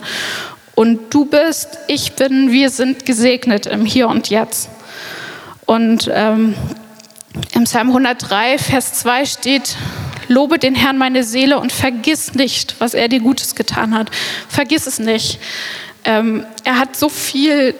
Und 0.78 1.12
du 1.12 1.24
bist, 1.24 1.70
ich 1.88 2.12
bin, 2.12 2.52
wir 2.52 2.70
sind 2.70 3.04
gesegnet 3.04 3.66
im 3.66 3.84
Hier 3.84 4.06
und 4.06 4.30
Jetzt. 4.30 4.68
Und 5.66 6.08
ähm, 6.14 6.54
im 7.52 7.64
Psalm 7.64 7.88
103, 7.88 8.58
Vers 8.58 8.94
2 8.94 9.26
steht, 9.26 9.76
Lobe 10.28 10.60
den 10.60 10.76
Herrn 10.76 10.96
meine 10.96 11.24
Seele 11.24 11.58
und 11.58 11.72
vergiss 11.72 12.34
nicht, 12.34 12.76
was 12.78 12.94
er 12.94 13.08
dir 13.08 13.18
Gutes 13.18 13.56
getan 13.56 13.92
hat. 13.92 14.12
Vergiss 14.48 14.86
es 14.86 15.00
nicht. 15.00 15.40
Ähm, 16.04 16.46
er 16.62 16.78
hat 16.78 16.94
so 16.94 17.08
viel 17.08 17.74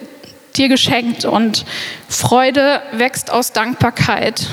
dir 0.56 0.68
geschenkt 0.68 1.24
und 1.24 1.66
Freude 2.08 2.82
wächst 2.90 3.30
aus 3.30 3.52
Dankbarkeit. 3.52 4.48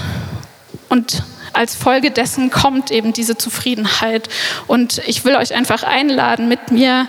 Und 0.90 1.24
als 1.54 1.74
Folge 1.74 2.12
dessen 2.12 2.52
kommt 2.52 2.92
eben 2.92 3.12
diese 3.12 3.40
Zufriedenheit. 3.40 4.30
Und 4.68 5.02
ich 5.08 5.26
will 5.26 5.36
euch 5.36 5.56
einfach 5.56 5.82
einladen, 5.82 6.48
mit 6.48 6.70
mir 6.70 7.08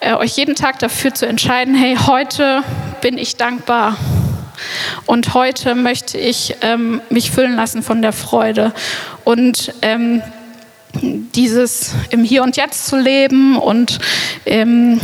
äh, 0.00 0.14
euch 0.14 0.36
jeden 0.36 0.54
Tag 0.54 0.78
dafür 0.78 1.12
zu 1.12 1.26
entscheiden, 1.26 1.74
hey, 1.74 1.96
heute 2.06 2.62
bin 3.00 3.18
ich 3.18 3.36
dankbar. 3.36 3.96
Und 5.06 5.34
heute 5.34 5.74
möchte 5.74 6.18
ich 6.18 6.56
ähm, 6.62 7.00
mich 7.10 7.30
füllen 7.30 7.56
lassen 7.56 7.82
von 7.82 8.02
der 8.02 8.12
Freude. 8.12 8.72
Und 9.24 9.72
ähm, 9.82 10.22
dieses 11.02 11.94
im 12.10 12.24
Hier 12.24 12.42
und 12.42 12.56
Jetzt 12.56 12.86
zu 12.86 12.96
leben 12.96 13.56
und 13.56 13.98
ähm, 14.46 15.00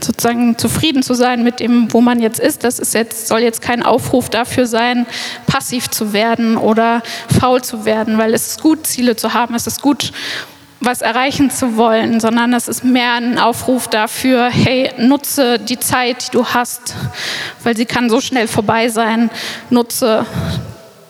sozusagen 0.00 0.58
zufrieden 0.58 1.02
zu 1.02 1.14
sein 1.14 1.42
mit 1.42 1.60
dem, 1.60 1.92
wo 1.92 2.00
man 2.00 2.20
jetzt 2.20 2.40
ist, 2.40 2.64
das 2.64 2.78
ist 2.78 2.94
jetzt, 2.94 3.28
soll 3.28 3.40
jetzt 3.40 3.62
kein 3.62 3.82
Aufruf 3.82 4.28
dafür 4.28 4.66
sein, 4.66 5.06
passiv 5.46 5.90
zu 5.90 6.12
werden 6.12 6.56
oder 6.56 7.02
faul 7.40 7.62
zu 7.62 7.84
werden, 7.84 8.18
weil 8.18 8.34
es 8.34 8.46
ist 8.48 8.62
gut, 8.62 8.86
Ziele 8.86 9.16
zu 9.16 9.34
haben, 9.34 9.54
es 9.54 9.66
ist 9.66 9.82
gut, 9.82 10.12
was 10.86 11.02
erreichen 11.02 11.50
zu 11.50 11.76
wollen, 11.76 12.20
sondern 12.20 12.54
es 12.54 12.68
ist 12.68 12.84
mehr 12.84 13.14
ein 13.14 13.38
Aufruf 13.38 13.88
dafür, 13.88 14.48
hey, 14.48 14.90
nutze 14.96 15.58
die 15.58 15.78
Zeit, 15.78 16.28
die 16.28 16.30
du 16.30 16.46
hast, 16.46 16.94
weil 17.64 17.76
sie 17.76 17.86
kann 17.86 18.08
so 18.08 18.20
schnell 18.20 18.46
vorbei 18.46 18.88
sein. 18.88 19.30
Nutze 19.68 20.24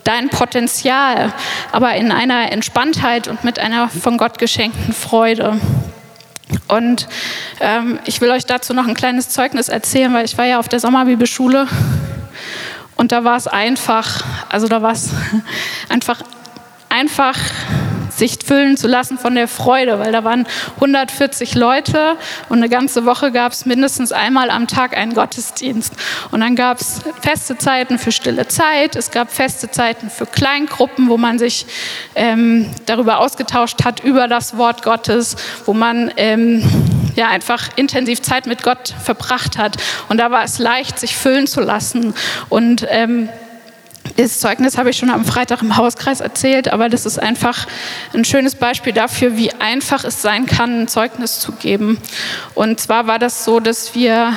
dein 0.03 0.31
Potenzial, 0.31 1.33
aber 1.73 1.95
in 1.95 2.11
einer 2.11 2.53
Entspanntheit 2.53 3.29
und 3.29 3.45
mit 3.45 3.59
einer 3.59 3.89
von 3.89 4.19
Gott 4.19 4.39
geschenkten 4.39 4.95
Freude. 4.95 5.61
Und 6.69 7.09
ähm, 7.61 7.99
ich 8.07 8.21
will 8.21 8.31
euch 8.31 8.47
dazu 8.47 8.73
noch 8.73 8.87
ein 8.87 8.95
kleines 8.95 9.31
Zeugnis 9.31 9.69
erzählen, 9.69 10.15
weil 10.15 10.25
ich 10.25 10.39
war 10.39 10.47
ja 10.47 10.59
auf 10.59 10.69
der 10.69 10.81
Sommerbibelschule 10.81 11.67
und 12.97 13.13
da 13.13 13.25
war 13.25 13.37
es 13.37 13.47
einfach, 13.47 14.25
also 14.49 14.69
da 14.69 14.81
war 14.81 14.93
es 14.93 15.11
einfach 15.89 16.23
einfach 16.89 17.37
sich 18.17 18.39
füllen 18.45 18.77
zu 18.77 18.89
lassen 18.89 19.19
von 19.19 19.35
der 19.35 19.49
Freude, 19.49 19.99
weil 19.99 20.13
da 20.13 20.25
waren 20.25 20.47
140 20.77 21.55
Leute 21.55 22.17
und 22.49 22.59
eine 22.59 22.69
ganze 22.69 23.05
Woche 23.05 23.33
gab 23.33 23.53
es 23.53 23.67
mindestens 23.67 24.13
einmal 24.13 24.51
am 24.51 24.67
Tag 24.67 24.97
einen 24.97 25.15
Gottesdienst. 25.15 25.95
Und 26.31 26.41
dann 26.41 26.57
gab 26.57 26.81
es 26.81 27.01
feste 27.21 27.59
Zeiten 27.59 27.99
für 27.99 28.13
stille 28.13 28.49
Zeit, 28.49 28.97
es 28.97 29.11
gab 29.11 29.33
feste 29.33 29.71
Zeiten 29.71 30.11
für 30.11 30.27
Kleingruppen, 30.27 31.09
wo 31.09 31.17
man 31.17 31.39
sich 31.39 31.67
ähm, 32.15 32.71
darüber 32.87 33.19
ausgetauscht 33.19 33.85
hat, 33.85 34.01
über 34.01 34.29
das 34.29 34.57
Wort 34.57 34.83
Gottes, 34.83 35.37
wo 35.65 35.75
man 35.75 36.13
ähm, 36.17 36.63
ja, 37.17 37.29
einfach 37.29 37.69
intensiv 37.77 38.23
Zeit 38.23 38.47
mit 38.47 38.63
Gott 38.63 38.95
verbracht 39.03 39.59
hat. 39.59 39.77
Und 40.09 40.19
da 40.19 40.31
war 40.31 40.45
es 40.45 40.59
leicht, 40.59 40.99
sich 40.99 41.17
füllen 41.17 41.47
zu 41.47 41.61
lassen. 41.61 42.15
Und 42.49 42.87
ähm, 42.89 43.29
das 44.17 44.41
Zeugnis 44.41 44.79
habe 44.79 44.91
ich 44.91 44.97
schon 44.97 45.11
am 45.11 45.25
Freitag 45.25 45.63
im 45.63 45.77
Hauskreis 45.77 46.21
erzählt, 46.21 46.73
aber 46.73 46.89
das 46.89 47.07
ist 47.07 47.19
einfach 47.19 47.67
ein 48.15 48.25
schönes 48.25 48.55
Beispiel 48.55 48.93
dafür, 48.93 49.37
wie 49.37 49.53
einfach 49.53 50.05
es 50.05 50.23
sein 50.23 50.47
kann, 50.47 50.83
ein 50.83 50.89
Zeugnis 50.89 51.39
zu 51.39 51.53
geben. 51.53 51.99
Und 52.55 52.81
zwar 52.81 53.07
war 53.07 53.19
das 53.19 53.45
so, 53.45 53.61
dass 53.61 53.95
wir 53.95 54.33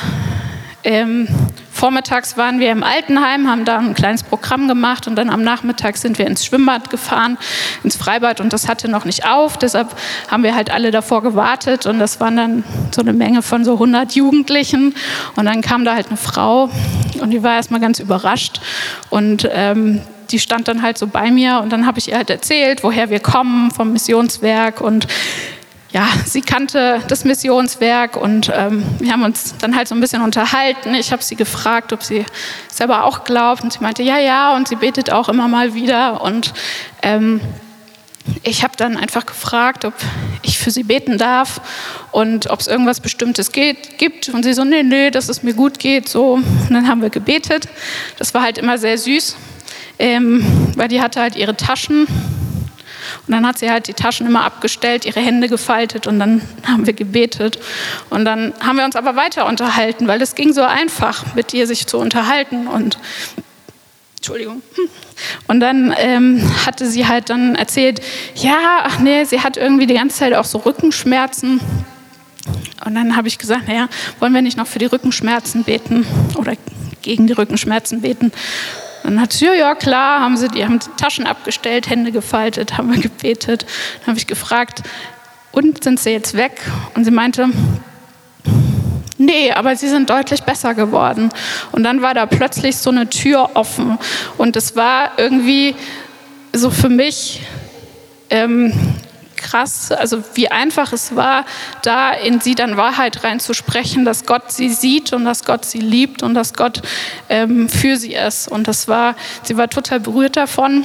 ähm, 0.84 1.28
vormittags 1.72 2.36
waren 2.38 2.60
wir 2.60 2.72
im 2.72 2.84
Altenheim, 2.84 3.48
haben 3.48 3.66
da 3.66 3.80
ein 3.80 3.94
kleines 3.94 4.24
Programm 4.24 4.68
gemacht 4.68 5.08
und 5.08 5.16
dann 5.16 5.30
am 5.30 5.44
Nachmittag 5.44 5.98
sind 5.98 6.18
wir 6.18 6.28
ins 6.28 6.46
Schwimmbad 6.46 6.90
gefahren, 6.90 7.38
ins 7.84 7.96
Freibad 7.96 8.42
und 8.42 8.52
das 8.52 8.68
hatte 8.68 8.90
noch 8.90 9.06
nicht 9.06 9.26
auf. 9.26 9.58
Deshalb 9.58 9.96
haben 10.30 10.44
wir 10.44 10.56
halt 10.56 10.72
alle 10.72 10.92
davor 10.92 11.24
gewartet 11.24 11.86
und 11.86 12.00
das 12.00 12.20
waren 12.20 12.36
dann 12.36 12.64
so 12.92 13.02
eine 13.02 13.14
Menge 13.14 13.42
von 13.42 13.64
so 13.64 13.74
100 13.74 14.14
Jugendlichen 14.14 14.94
und 15.36 15.46
dann 15.46 15.62
kam 15.62 15.86
da 15.86 15.96
halt 15.96 16.08
eine 16.08 16.18
Frau 16.18 16.70
und 17.22 17.32
die 17.32 17.44
war 17.44 17.56
erstmal 17.56 17.80
ganz 17.80 18.00
überrascht 18.00 18.60
und 19.10 19.48
ähm, 19.52 20.02
die 20.32 20.40
stand 20.40 20.68
dann 20.68 20.82
halt 20.82 20.98
so 20.98 21.08
bei 21.08 21.32
mir 21.32 21.60
und 21.62 21.72
dann 21.72 21.86
habe 21.86 22.00
ich 22.00 22.10
ihr 22.10 22.18
halt 22.18 22.30
erzählt, 22.30 22.84
woher 22.84 23.10
wir 23.10 23.20
kommen 23.20 23.72
vom 23.72 23.94
Missionswerk 23.94 24.82
und 24.82 25.08
ja, 25.92 26.08
sie 26.26 26.42
kannte 26.42 27.02
das 27.08 27.26
Missionswerk 27.26 28.16
und 28.16 28.52
ähm, 28.54 28.84
wir 29.00 29.12
haben 29.12 29.24
uns 29.24 29.56
dann 29.60 29.76
halt 29.76 29.88
so 29.88 29.96
ein 29.96 30.02
bisschen 30.02 30.22
unterhalten. 30.22 30.94
Ich 30.94 31.12
habe 31.12 31.24
sie 31.24 31.36
gefragt, 31.36 31.94
ob 31.94 32.04
sie 32.04 32.26
selber 32.72 33.06
auch 33.06 33.24
glaubt 33.24 33.64
und 33.64 33.74
sie 33.74 33.80
meinte, 33.80 34.04
ja, 34.04 34.20
ja, 34.20 34.56
und 34.56 34.68
sie 34.68 34.76
betet 34.76 35.12
auch 35.12 35.30
immer 35.30 35.48
mal 35.48 35.74
wieder 35.74 36.22
und 36.22 36.54
ähm, 37.02 37.42
ich 38.44 38.64
habe 38.64 38.74
dann 38.78 38.98
einfach 38.98 39.26
gefragt, 39.26 39.86
ob 39.86 39.94
ich 40.44 40.60
für 40.60 40.70
sie 40.70 40.84
beten 40.84 41.18
darf 41.18 41.62
und 42.12 42.50
ob 42.50 42.60
es 42.60 42.68
irgendwas 42.68 43.00
Bestimmtes 43.00 43.52
geht, 43.52 43.98
gibt. 43.98 44.30
Und 44.30 44.44
sie 44.44 44.54
so, 44.54 44.64
nee, 44.64 44.84
nee, 44.84 45.10
dass 45.10 45.30
es 45.30 45.42
mir 45.42 45.54
gut 45.54 45.80
geht. 45.80 46.08
So, 46.08 46.34
und 46.34 46.70
dann 46.70 46.88
haben 46.88 47.02
wir 47.02 47.10
gebetet. 47.10 47.68
Das 48.18 48.34
war 48.34 48.44
halt 48.44 48.58
immer 48.58 48.78
sehr 48.78 48.98
süß, 48.98 49.36
ähm, 49.98 50.46
weil 50.76 50.88
die 50.88 51.02
hatte 51.02 51.22
halt 51.22 51.36
ihre 51.36 51.56
Taschen 51.56 52.08
und 53.30 53.34
dann 53.34 53.46
hat 53.46 53.60
sie 53.60 53.70
halt 53.70 53.88
die 53.88 53.94
Taschen 53.94 54.26
immer 54.26 54.44
abgestellt, 54.44 55.06
ihre 55.06 55.20
Hände 55.20 55.50
gefaltet 55.50 56.08
und 56.08 56.18
dann 56.18 56.42
haben 56.66 56.88
wir 56.88 56.94
gebetet. 56.94 57.60
Und 58.10 58.26
dann 58.26 58.56
haben 58.60 58.78
wir 58.78 58.86
uns 58.86 58.96
aber 58.96 59.16
weiter 59.16 59.46
unterhalten, 59.46 60.08
weil 60.08 60.20
es 60.24 60.34
ging 60.34 60.52
so 60.52 60.64
einfach, 60.64 61.36
mit 61.36 61.54
ihr 61.54 61.68
sich 61.68 61.86
zu 61.86 62.00
unterhalten. 62.00 62.66
Und 62.66 62.98
Entschuldigung. 64.16 64.64
Und 65.48 65.60
dann 65.60 65.94
ähm, 66.00 66.42
hatte 66.66 66.88
sie 66.88 67.06
halt 67.06 67.30
dann 67.30 67.54
erzählt, 67.54 68.02
ja, 68.34 68.80
ach 68.82 68.98
nee, 68.98 69.24
sie 69.26 69.42
hat 69.42 69.58
irgendwie 69.58 69.86
die 69.86 69.94
ganze 69.94 70.18
Zeit 70.18 70.34
auch 70.34 70.46
so 70.46 70.58
Rückenschmerzen. 70.58 71.60
Und 72.84 72.96
dann 72.96 73.16
habe 73.16 73.28
ich 73.28 73.38
gesagt, 73.38 73.68
naja, 73.68 73.90
wollen 74.18 74.34
wir 74.34 74.42
nicht 74.42 74.58
noch 74.58 74.66
für 74.66 74.80
die 74.80 74.88
Rückenschmerzen 74.88 75.66
beten 75.66 76.04
oder 76.36 76.54
gegen 77.04 77.28
die 77.28 77.34
Rückenschmerzen 77.34 78.02
beten? 78.02 78.32
Dann 79.04 79.22
hat 79.22 79.34
sie, 79.34 79.46
ja, 79.46 79.54
ja, 79.54 79.76
klar, 79.76 80.22
haben 80.22 80.38
sie, 80.38 80.48
die 80.50 80.64
haben 80.64 80.80
die 80.80 80.90
Taschen 81.02 81.26
abgestellt, 81.26 81.90
Hände 81.90 82.12
gefaltet, 82.12 82.78
haben 82.78 82.94
wir 82.94 83.02
gebetet. 83.02 83.66
Dann 84.00 84.08
habe 84.08 84.20
ich 84.20 84.28
gefragt, 84.28 84.84
und 85.52 85.84
sind 85.84 86.00
sie 86.00 86.12
jetzt 86.12 86.36
weg? 86.36 86.62
Und 86.96 87.06
sie 87.06 87.12
meinte, 87.12 87.50
nee, 89.18 89.52
aber 89.52 89.76
sie 89.76 89.90
sind 89.90 90.10
deutlich 90.10 90.44
besser 90.44 90.74
geworden. 90.74 91.30
Und 91.72 91.84
dann 91.84 92.02
war 92.02 92.14
da 92.14 92.26
plötzlich 92.26 92.78
so 92.78 92.90
eine 92.90 93.10
Tür 93.10 93.52
offen. 93.56 93.98
Und 94.38 94.56
es 94.56 94.76
war 94.76 95.12
irgendwie 95.18 95.76
so 96.54 96.70
für 96.70 96.90
mich 96.90 97.42
ähm, 98.30 98.74
krass, 99.40 99.92
also 99.92 100.24
wie 100.36 100.52
einfach 100.52 100.94
es 100.94 101.16
war, 101.16 101.46
da 101.82 102.12
in 102.12 102.40
sie 102.42 102.54
dann 102.54 102.78
Wahrheit 102.78 103.24
reinzusprechen, 103.24 104.06
dass 104.06 104.26
Gott 104.26 104.52
sie 104.52 104.70
sieht 104.70 105.14
und 105.14 105.26
dass 105.26 105.46
Gott 105.46 105.66
sie 105.66 105.80
liebt 105.80 106.22
und 106.22 106.36
dass 106.36 106.54
Gott 106.54 106.82
ähm, 107.30 107.70
für 107.70 107.98
sie 107.98 108.14
ist. 108.14 108.48
Und 108.48 108.68
das 108.68 108.88
war, 108.88 109.16
sie 109.44 109.58
war 109.58 109.70
total 109.70 110.00
berührt 110.00 110.38
davon. 110.38 110.84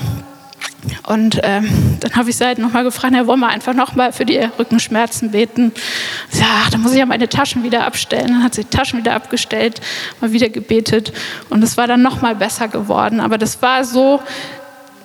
Und 1.07 1.41
ähm, 1.43 1.99
dann 2.01 2.15
habe 2.15 2.31
ich 2.31 2.37
sie 2.37 2.45
halt 2.45 2.59
nochmal 2.59 2.85
gefragt, 2.85 3.15
wollen 3.27 3.41
wir 3.41 3.49
einfach 3.49 3.75
nochmal 3.75 4.13
für 4.13 4.25
die 4.25 4.39
Rückenschmerzen 4.59 5.31
beten? 5.31 5.73
Ja, 6.33 6.69
da 6.71 6.79
muss 6.79 6.93
ich 6.93 6.99
ja 6.99 7.07
meine 7.07 7.29
Taschen 7.29 7.63
wieder 7.63 7.87
abstellen. 7.87 8.29
Dann 8.29 8.43
hat 8.43 8.55
sie 8.55 8.65
die 8.65 8.71
Taschen 8.71 8.99
wieder 8.99 9.15
abgestellt, 9.15 9.81
mal 10.21 10.33
wieder 10.33 10.49
gebetet 10.49 11.13
und 11.51 11.63
es 11.63 11.77
war 11.77 11.87
dann 11.87 12.03
nochmal 12.03 12.35
besser 12.35 12.69
geworden. 12.69 13.21
Aber 13.21 13.39
das 13.39 13.63
war 13.63 13.85
so, 13.85 14.21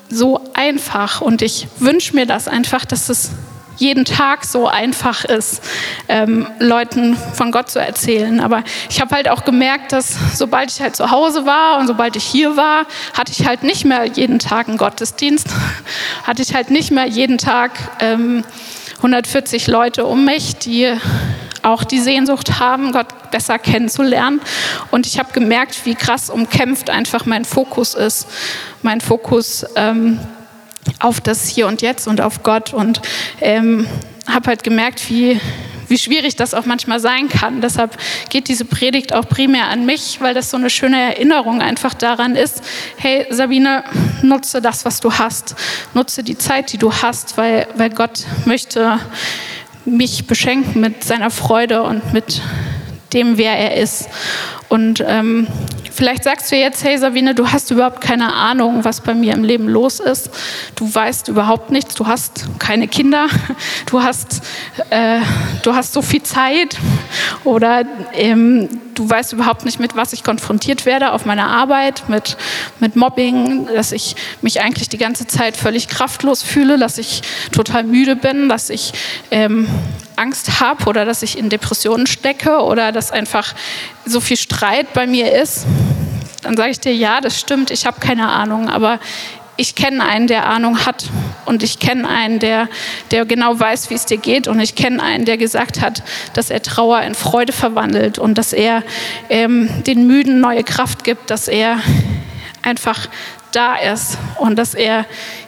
so 0.10 0.42
einfach 0.54 1.22
und 1.22 1.42
ich 1.42 1.68
wünsche 1.78 2.16
mir 2.16 2.26
das 2.26 2.48
einfach, 2.48 2.86
dass 2.86 3.10
es 3.10 3.32
jeden 3.80 4.06
Tag 4.06 4.44
so 4.46 4.68
einfach 4.68 5.24
ist, 5.24 5.64
ähm, 6.10 6.48
Leuten 6.60 7.16
von 7.16 7.52
Gott 7.52 7.70
zu 7.70 7.80
erzählen. 7.80 8.42
Aber 8.42 8.64
ich 8.90 9.00
habe 9.00 9.16
halt 9.16 9.30
auch 9.30 9.46
gemerkt, 9.46 9.94
dass 9.94 10.18
sobald 10.36 10.70
ich 10.70 10.82
halt 10.82 10.96
zu 10.96 11.12
Hause 11.12 11.46
war 11.46 11.80
und 11.80 11.88
sobald 11.88 12.16
ich 12.16 12.26
hier 12.26 12.58
war, 12.58 12.86
hatte 13.18 13.32
ich 13.32 13.48
halt 13.48 13.64
nicht 13.64 13.86
mehr 13.86 14.06
jeden 14.06 14.40
Tag 14.40 14.68
einen 14.68 14.78
Gottesdienst, 14.78 15.48
hatte 16.24 16.42
ich 16.42 16.54
halt 16.54 16.72
nicht 16.72 16.92
mehr 16.92 17.06
jeden 17.06 17.38
Tag 17.38 17.72
ähm, 18.02 18.44
140 18.98 19.68
Leute 19.68 20.06
um 20.06 20.26
mich, 20.26 20.58
die 20.58 20.94
auch 21.64 21.84
die 21.84 22.00
Sehnsucht 22.00 22.60
haben, 22.60 22.92
Gott 22.92 23.08
besser 23.32 23.60
kennenzulernen. 23.60 24.42
Und 24.92 25.08
ich 25.08 25.20
habe 25.20 25.32
gemerkt, 25.34 25.86
wie 25.86 25.96
krass 25.96 26.30
umkämpft 26.30 26.90
einfach 26.90 27.26
mein 27.26 27.46
Fokus 27.46 27.96
ist. 27.96 28.28
Mein 28.82 29.02
Fokus 29.02 29.66
ähm, 29.76 30.20
auf 31.00 31.22
das 31.22 31.48
Hier 31.48 31.68
und 31.68 31.82
Jetzt 31.82 32.08
und 32.08 32.22
auf 32.22 32.44
Gott. 32.44 32.74
Und 32.74 33.02
ähm, 33.42 33.88
habe 34.28 34.48
halt 34.48 34.64
gemerkt, 34.64 35.10
wie, 35.10 35.40
wie 35.88 35.98
schwierig 35.98 36.36
das 36.36 36.54
auch 36.54 36.66
manchmal 36.66 37.00
sein 37.00 37.30
kann. 37.30 37.62
Deshalb 37.62 37.98
geht 38.30 38.48
diese 38.48 38.66
Predigt 38.66 39.14
auch 39.14 39.28
primär 39.28 39.68
an 39.68 39.86
mich, 39.86 40.22
weil 40.22 40.34
das 40.34 40.52
so 40.52 40.58
eine 40.58 40.70
schöne 40.70 41.00
Erinnerung 41.00 41.62
einfach 41.62 41.94
daran 41.94 42.36
ist, 42.36 42.64
hey 42.98 43.26
Sabine, 43.30 43.84
nutze 44.22 44.62
das, 44.62 44.86
was 44.86 45.00
du 45.00 45.14
hast. 45.14 45.56
Nutze 45.94 46.24
die 46.24 46.38
Zeit, 46.38 46.72
die 46.72 46.78
du 46.78 46.94
hast, 46.94 47.38
weil, 47.38 47.68
weil 47.76 47.90
Gott 47.90 48.26
möchte 48.46 49.00
mich 49.86 50.28
beschenken 50.28 50.82
mit 50.82 51.04
seiner 51.04 51.32
Freude 51.32 51.84
und 51.84 52.14
mit 52.14 52.42
dem, 53.14 53.38
wer 53.38 53.58
er 53.58 53.78
ist. 53.78 54.10
Und 54.68 55.04
ähm, 55.06 55.48
vielleicht 55.92 56.24
sagst 56.24 56.52
du 56.52 56.56
jetzt, 56.56 56.84
hey 56.84 56.98
Sabine, 56.98 57.34
du 57.34 57.52
hast 57.52 57.72
überhaupt 57.72 58.02
keine 58.02 58.34
Ahnung, 58.34 58.84
was 58.84 59.02
bei 59.02 59.16
mir 59.16 59.34
im 59.34 59.44
Leben 59.44 59.68
los 59.68 60.00
ist. 60.00 60.30
Du 60.76 60.94
weißt 60.94 61.28
überhaupt 61.28 61.72
nichts, 61.72 61.96
du 61.96 62.06
hast 62.06 62.48
keine 62.60 62.88
Kinder, 62.88 63.28
du 63.88 64.04
hast, 64.04 64.42
äh, 64.92 65.20
du 65.64 65.74
hast 65.74 65.94
so 65.94 66.02
viel 66.02 66.22
Zeit 66.22 66.78
oder 67.44 67.84
ähm, 68.14 68.70
du 69.00 69.10
weißt 69.10 69.32
überhaupt 69.32 69.64
nicht, 69.64 69.80
mit 69.80 69.96
was 69.96 70.12
ich 70.12 70.24
konfrontiert 70.24 70.86
werde 70.86 71.14
auf 71.14 71.26
meiner 71.26 71.48
Arbeit, 71.48 72.10
mit, 72.10 72.36
mit 72.82 72.98
Mobbing, 72.98 73.68
dass 73.74 73.94
ich 73.94 74.16
mich 74.42 74.60
eigentlich 74.60 74.90
die 74.90 74.98
ganze 74.98 75.26
Zeit 75.26 75.56
völlig 75.56 75.88
kraftlos 75.88 76.44
fühle, 76.44 76.78
dass 76.78 76.98
ich 76.98 77.22
total 77.54 77.86
müde 77.86 78.18
bin, 78.18 78.50
dass 78.50 78.70
ich 78.70 78.92
ähm, 79.32 79.70
Angst 80.18 80.60
habe 80.60 80.84
oder 80.86 81.06
dass 81.06 81.24
ich 81.24 81.38
in 81.38 81.50
Depressionen 81.50 82.08
stecke 82.08 82.60
oder 82.60 82.92
dass 82.92 83.12
einfach 83.12 83.56
so 84.06 84.20
viel 84.20 84.36
Streit 84.36 84.92
bei 84.92 85.08
mir 85.08 85.32
ist, 85.32 85.66
dann 86.42 86.58
sage 86.58 86.72
ich 86.72 86.80
dir, 86.82 86.94
ja, 86.94 87.22
das 87.22 87.40
stimmt, 87.40 87.72
ich 87.72 87.86
habe 87.86 88.02
keine 88.02 88.28
Ahnung, 88.28 88.68
aber 88.68 89.00
ich 89.60 89.76
kenne 89.76 90.04
einen, 90.04 90.28
der 90.28 90.48
Ahnung 90.48 90.86
hat 90.86 91.10
und 91.46 91.64
ich 91.64 91.80
kenne 91.80 92.08
einen, 92.08 92.40
der, 92.40 92.70
der 93.12 93.26
genau 93.26 93.60
weiß, 93.60 93.90
wie 93.90 93.96
es 93.96 94.06
dir 94.06 94.18
geht 94.18 94.48
und 94.48 94.58
ich 94.62 94.76
kenne 94.76 95.04
einen, 95.04 95.26
der 95.26 95.38
gesagt 95.38 95.82
hat, 95.82 96.02
dass 96.34 96.50
er 96.50 96.62
Trauer 96.62 97.02
in 97.02 97.14
Freude 97.14 97.52
verwandelt 97.52 98.20
und 98.20 98.38
dass 98.38 98.54
er 98.54 98.84
ähm, 99.30 99.84
den 99.84 100.08
Müden 100.08 100.40
neue 100.40 100.64
Kraft 100.64 101.04
gibt, 101.04 101.30
dass 101.30 101.50
er 101.50 101.82
einfach 102.62 103.10
da 103.52 103.76
ist 103.76 104.18
und 104.38 104.56
dass 104.56 104.76
er 104.76 105.06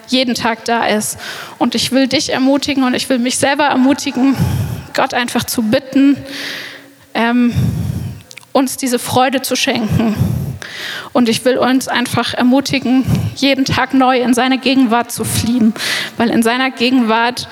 jeden 0.08 0.34
Tag 0.34 0.66
da 0.66 0.84
ist. 0.84 1.16
Und 1.58 1.74
ich 1.74 1.90
will 1.90 2.06
dich 2.06 2.32
ermutigen 2.34 2.84
und 2.84 2.92
ich 2.92 3.08
will 3.08 3.18
mich 3.18 3.38
selber 3.38 3.64
ermutigen, 3.64 4.36
Gott 4.92 5.14
einfach 5.14 5.44
zu 5.44 5.62
bitten, 5.62 6.18
ähm, 7.14 7.54
uns 8.52 8.76
diese 8.76 8.98
Freude 8.98 9.40
zu 9.40 9.56
schenken. 9.56 10.16
Und 11.12 11.28
ich 11.28 11.44
will 11.44 11.58
uns 11.58 11.88
einfach 11.88 12.34
ermutigen, 12.34 13.04
jeden 13.36 13.64
Tag 13.64 13.94
neu 13.94 14.20
in 14.20 14.34
seine 14.34 14.58
Gegenwart 14.58 15.12
zu 15.12 15.24
fliehen, 15.24 15.74
weil 16.16 16.30
in 16.30 16.42
seiner 16.42 16.70
Gegenwart 16.70 17.48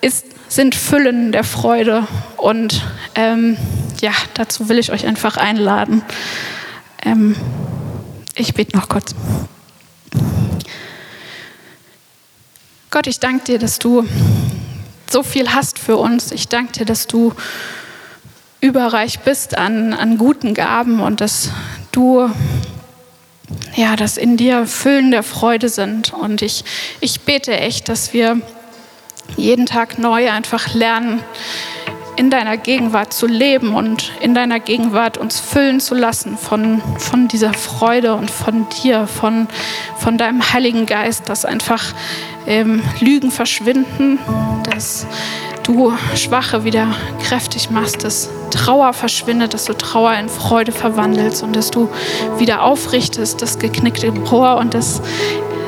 ist, 0.00 0.26
sind 0.48 0.74
Füllen 0.74 1.32
der 1.32 1.44
Freude. 1.44 2.06
Und 2.36 2.82
ähm, 3.14 3.56
ja, 4.00 4.12
dazu 4.34 4.68
will 4.68 4.78
ich 4.78 4.92
euch 4.92 5.06
einfach 5.06 5.36
einladen. 5.36 6.02
Ähm, 7.02 7.36
ich 8.34 8.54
bete 8.54 8.76
noch 8.76 8.88
kurz. 8.88 9.14
Gott, 12.90 13.06
ich 13.06 13.20
danke 13.20 13.44
dir, 13.44 13.58
dass 13.58 13.78
du 13.78 14.06
so 15.10 15.22
viel 15.22 15.52
hast 15.52 15.78
für 15.78 15.96
uns. 15.96 16.32
Ich 16.32 16.48
danke 16.48 16.72
dir, 16.72 16.84
dass 16.86 17.06
du 17.06 17.34
überreich 18.60 19.20
bist 19.20 19.56
an, 19.56 19.94
an 19.94 20.18
guten 20.18 20.54
Gaben 20.54 21.00
und 21.00 21.20
dass 21.20 21.50
du, 21.92 22.30
ja, 23.76 23.96
dass 23.96 24.16
in 24.16 24.36
dir 24.36 24.66
Füllen 24.66 25.10
der 25.10 25.22
Freude 25.22 25.68
sind. 25.68 26.12
Und 26.12 26.42
ich, 26.42 26.64
ich 27.00 27.20
bete 27.22 27.56
echt, 27.56 27.88
dass 27.88 28.12
wir 28.12 28.40
jeden 29.36 29.66
Tag 29.66 29.98
neu 29.98 30.30
einfach 30.30 30.74
lernen, 30.74 31.20
in 32.18 32.30
deiner 32.30 32.56
Gegenwart 32.56 33.12
zu 33.12 33.28
leben 33.28 33.74
und 33.76 34.10
in 34.20 34.34
deiner 34.34 34.58
Gegenwart 34.58 35.18
uns 35.18 35.38
füllen 35.38 35.78
zu 35.78 35.94
lassen 35.94 36.36
von, 36.36 36.82
von 36.98 37.28
dieser 37.28 37.54
Freude 37.54 38.16
und 38.16 38.28
von 38.28 38.66
dir, 38.82 39.06
von, 39.06 39.46
von 39.98 40.18
deinem 40.18 40.52
Heiligen 40.52 40.84
Geist, 40.84 41.28
dass 41.28 41.44
einfach 41.44 41.94
ähm, 42.48 42.82
Lügen 42.98 43.30
verschwinden, 43.30 44.18
dass 44.68 45.06
du 45.68 45.92
Schwache 46.14 46.64
wieder 46.64 46.94
kräftig 47.22 47.70
machst, 47.70 48.02
dass 48.02 48.30
Trauer 48.50 48.94
verschwindet, 48.94 49.52
dass 49.52 49.66
du 49.66 49.74
Trauer 49.74 50.14
in 50.14 50.30
Freude 50.30 50.72
verwandelst 50.72 51.42
und 51.42 51.54
dass 51.54 51.70
du 51.70 51.90
wieder 52.38 52.62
aufrichtest, 52.62 53.42
das 53.42 53.58
geknickte 53.58 54.08
Rohr 54.08 54.56
und 54.56 54.72
dass, 54.72 55.02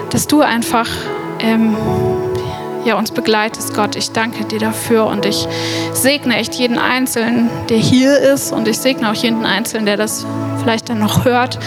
dass 0.09 0.27
du 0.27 0.41
einfach 0.41 0.89
ähm, 1.41 1.77
ja, 2.87 2.97
uns 2.97 3.11
begleitest, 3.11 3.75
Gott. 3.75 3.95
Ich 3.95 4.13
danke 4.13 4.47
dir 4.47 4.59
dafür 4.59 5.05
und 5.05 5.27
ich 5.27 5.47
segne 5.93 6.37
echt 6.37 6.55
jeden 6.55 6.79
Einzelnen, 6.79 7.51
der 7.69 7.77
hier 7.77 8.19
ist 8.19 8.53
und 8.53 8.69
ich 8.69 8.79
segne 8.79 9.11
auch 9.11 9.15
jeden 9.15 9.45
Einzelnen, 9.45 9.85
der 9.85 9.99
das 9.99 10.25
vielleicht 10.63 10.89
dann 10.89 10.99
noch 10.99 11.27
hört, 11.27 11.59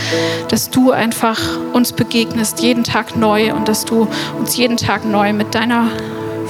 dass 0.50 0.72
du 0.72 0.90
einfach 0.90 1.40
uns 1.74 1.92
begegnest, 1.92 2.62
jeden 2.62 2.84
Tag 2.84 3.16
neu 3.16 3.54
und 3.54 3.68
dass 3.68 3.86
du 3.86 4.08
uns 4.40 4.58
jeden 4.58 4.78
Tag 4.78 5.06
neu 5.06 5.34
mit 5.34 5.54
deiner 5.54 5.90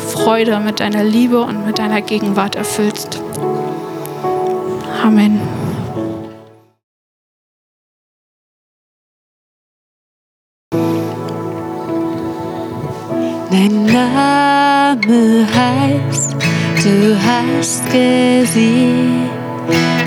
Freude, 0.04 0.60
mit 0.60 0.80
deiner 0.80 1.04
Liebe 1.04 1.42
und 1.42 1.66
mit 1.66 1.80
deiner 1.80 2.02
Gegenwart 2.02 2.56
erfüllst. 2.56 3.22
Amen. 5.04 5.40
Dein 13.52 13.86
Name 13.86 15.48
heißt 15.56 16.36
du 16.84 17.18
hast 17.26 17.86
gesiegt. 17.92 19.32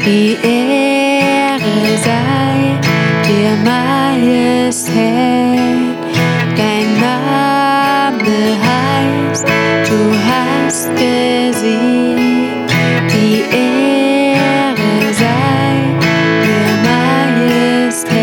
Die 0.05 0.37
Ehre 0.43 1.99
sei 2.05 2.46
hast 10.87 10.94
gesiegt. 10.94 12.72
Die 13.12 13.44
Ehre 13.51 15.12
sei 15.12 15.75
dir, 16.42 16.68
Majestät. 16.87 18.16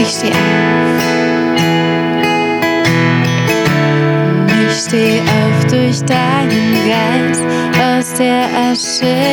Ich 0.00 0.08
steh 0.08 0.28
auf. 0.28 0.38
Ich 4.66 4.76
steh 4.76 5.20
auf 5.20 5.58
durch 5.70 6.00
deinen 6.04 6.70
Geist 6.88 7.44
aus 7.78 8.14
der 8.14 8.44
Asche 8.70 9.29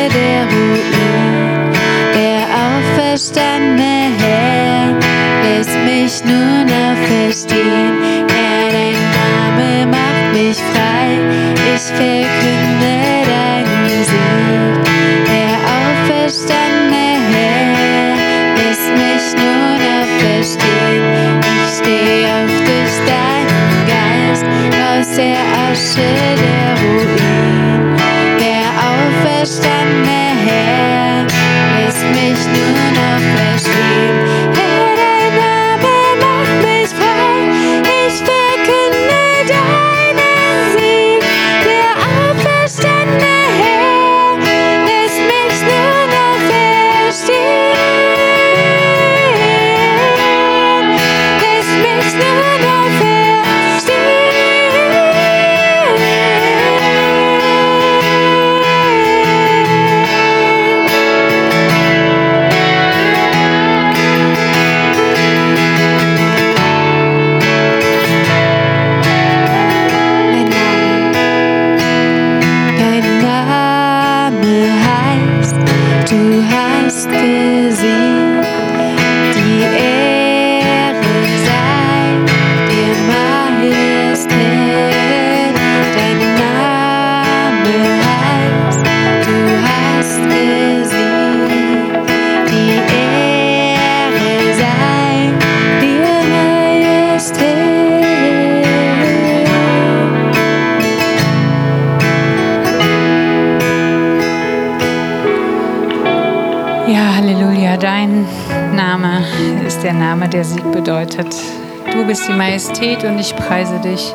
bedeutet. 111.28 111.92
Du 111.92 112.04
bist 112.06 112.28
die 112.28 112.32
Majestät 112.32 113.04
und 113.04 113.18
ich 113.18 113.34
preise 113.34 113.78
dich. 113.80 114.14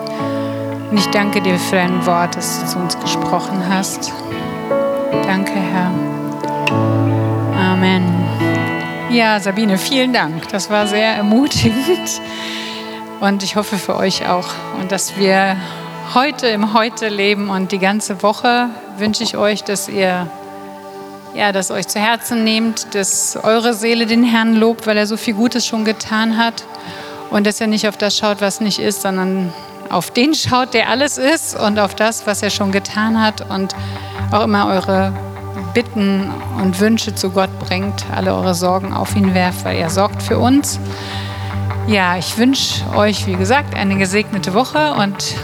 Und 0.90 0.98
ich 0.98 1.08
danke 1.08 1.42
dir 1.42 1.58
für 1.58 1.76
dein 1.76 2.06
Wort, 2.06 2.36
das 2.36 2.62
du 2.62 2.68
zu 2.68 2.80
uns 2.80 3.00
gesprochen 3.00 3.64
hast. 3.68 4.12
Danke, 5.26 5.54
Herr. 5.54 5.92
Amen. 7.58 8.04
Ja, 9.10 9.40
Sabine, 9.40 9.78
vielen 9.78 10.14
Dank. 10.14 10.48
Das 10.50 10.70
war 10.70 10.88
sehr 10.88 11.16
ermutigend. 11.16 12.22
Und 13.20 13.44
ich 13.44 13.56
hoffe 13.56 13.78
für 13.78 13.96
euch 13.96 14.28
auch. 14.28 14.50
Und 14.80 14.92
dass 14.92 15.18
wir 15.18 15.56
heute 16.14 16.48
im 16.48 16.74
Heute 16.74 17.10
leben 17.10 17.50
und 17.50 17.72
die 17.72 17.80
ganze 17.80 18.22
Woche 18.22 18.70
wünsche 18.98 19.24
ich 19.24 19.38
euch, 19.38 19.64
dass 19.64 19.88
ihr 19.88 20.28
ja, 21.34 21.52
das 21.52 21.72
euch 21.72 21.88
zu 21.88 22.00
Herzen 22.00 22.44
nehmt, 22.44 22.94
dass 22.94 23.36
eure 23.42 23.74
Seele 23.74 24.06
den 24.06 24.24
Herrn 24.24 24.56
lobt, 24.56 24.86
weil 24.86 24.98
er 24.98 25.08
so 25.08 25.18
viel 25.18 25.34
Gutes 25.34 25.66
schon 25.66 25.84
getan 25.84 26.38
hat 26.38 26.64
und 27.34 27.46
dass 27.46 27.60
er 27.60 27.68
nicht 27.68 27.88
auf 27.88 27.98
das 27.98 28.18
schaut, 28.18 28.40
was 28.40 28.62
nicht 28.62 28.80
ist, 28.80 29.02
sondern 29.02 29.52
auf 29.90 30.12
den 30.12 30.34
schaut, 30.34 30.74
der 30.74 30.90
alles 30.90 31.18
ist 31.18 31.60
und 31.60 31.80
auf 31.80 31.96
das, 31.96 32.26
was 32.26 32.42
er 32.42 32.50
schon 32.50 32.72
getan 32.72 33.22
hat 33.22 33.50
und 33.50 33.76
auch 34.32 34.44
immer 34.44 34.68
eure 34.68 35.14
Bitten 35.74 36.32
und 36.62 36.80
Wünsche 36.80 37.14
zu 37.14 37.32
Gott 37.32 37.50
bringt, 37.60 38.06
alle 38.16 38.34
eure 38.34 38.54
Sorgen 38.54 38.94
auf 38.94 39.16
ihn 39.16 39.34
werft, 39.34 39.66
weil 39.66 39.78
er 39.78 39.90
sorgt 39.90 40.22
für 40.22 40.40
uns. 40.40 40.80
Ja, 41.88 42.18
ich 42.18 42.38
wünsche 42.38 42.86
euch, 42.96 43.28
wie 43.28 43.36
gesagt, 43.36 43.76
eine 43.76 43.98
gesegnete 43.98 44.54
Woche 44.54 44.94
und 44.94 45.36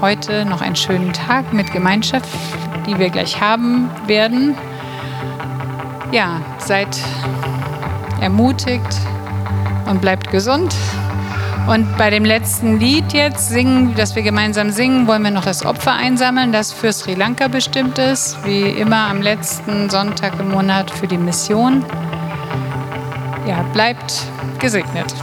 heute 0.00 0.44
noch 0.44 0.62
einen 0.62 0.76
schönen 0.76 1.12
Tag 1.12 1.52
mit 1.52 1.72
Gemeinschaft, 1.72 2.28
die 2.86 2.98
wir 2.98 3.10
gleich 3.10 3.40
haben 3.40 3.90
werden 4.06 4.56
ja, 6.12 6.42
seid 6.58 6.88
ermutigt 8.20 9.00
und 9.88 10.00
bleibt 10.00 10.30
gesund. 10.30 10.74
Und 11.68 11.96
bei 11.96 12.10
dem 12.10 12.24
letzten 12.24 12.78
Lied 12.78 13.12
jetzt 13.12 13.48
singen, 13.48 13.94
das 13.96 14.16
wir 14.16 14.22
gemeinsam 14.22 14.70
singen, 14.70 15.06
wollen 15.06 15.22
wir 15.22 15.30
noch 15.30 15.44
das 15.44 15.64
Opfer 15.64 15.92
einsammeln, 15.92 16.52
das 16.52 16.72
für 16.72 16.92
Sri 16.92 17.14
Lanka 17.14 17.48
bestimmt 17.48 17.98
ist, 17.98 18.36
wie 18.44 18.62
immer 18.62 19.08
am 19.08 19.22
letzten 19.22 19.88
Sonntag 19.88 20.38
im 20.40 20.50
Monat 20.50 20.90
für 20.90 21.06
die 21.06 21.18
Mission. 21.18 21.84
Ja, 23.46 23.62
bleibt 23.72 24.26
gesegnet. 24.58 25.14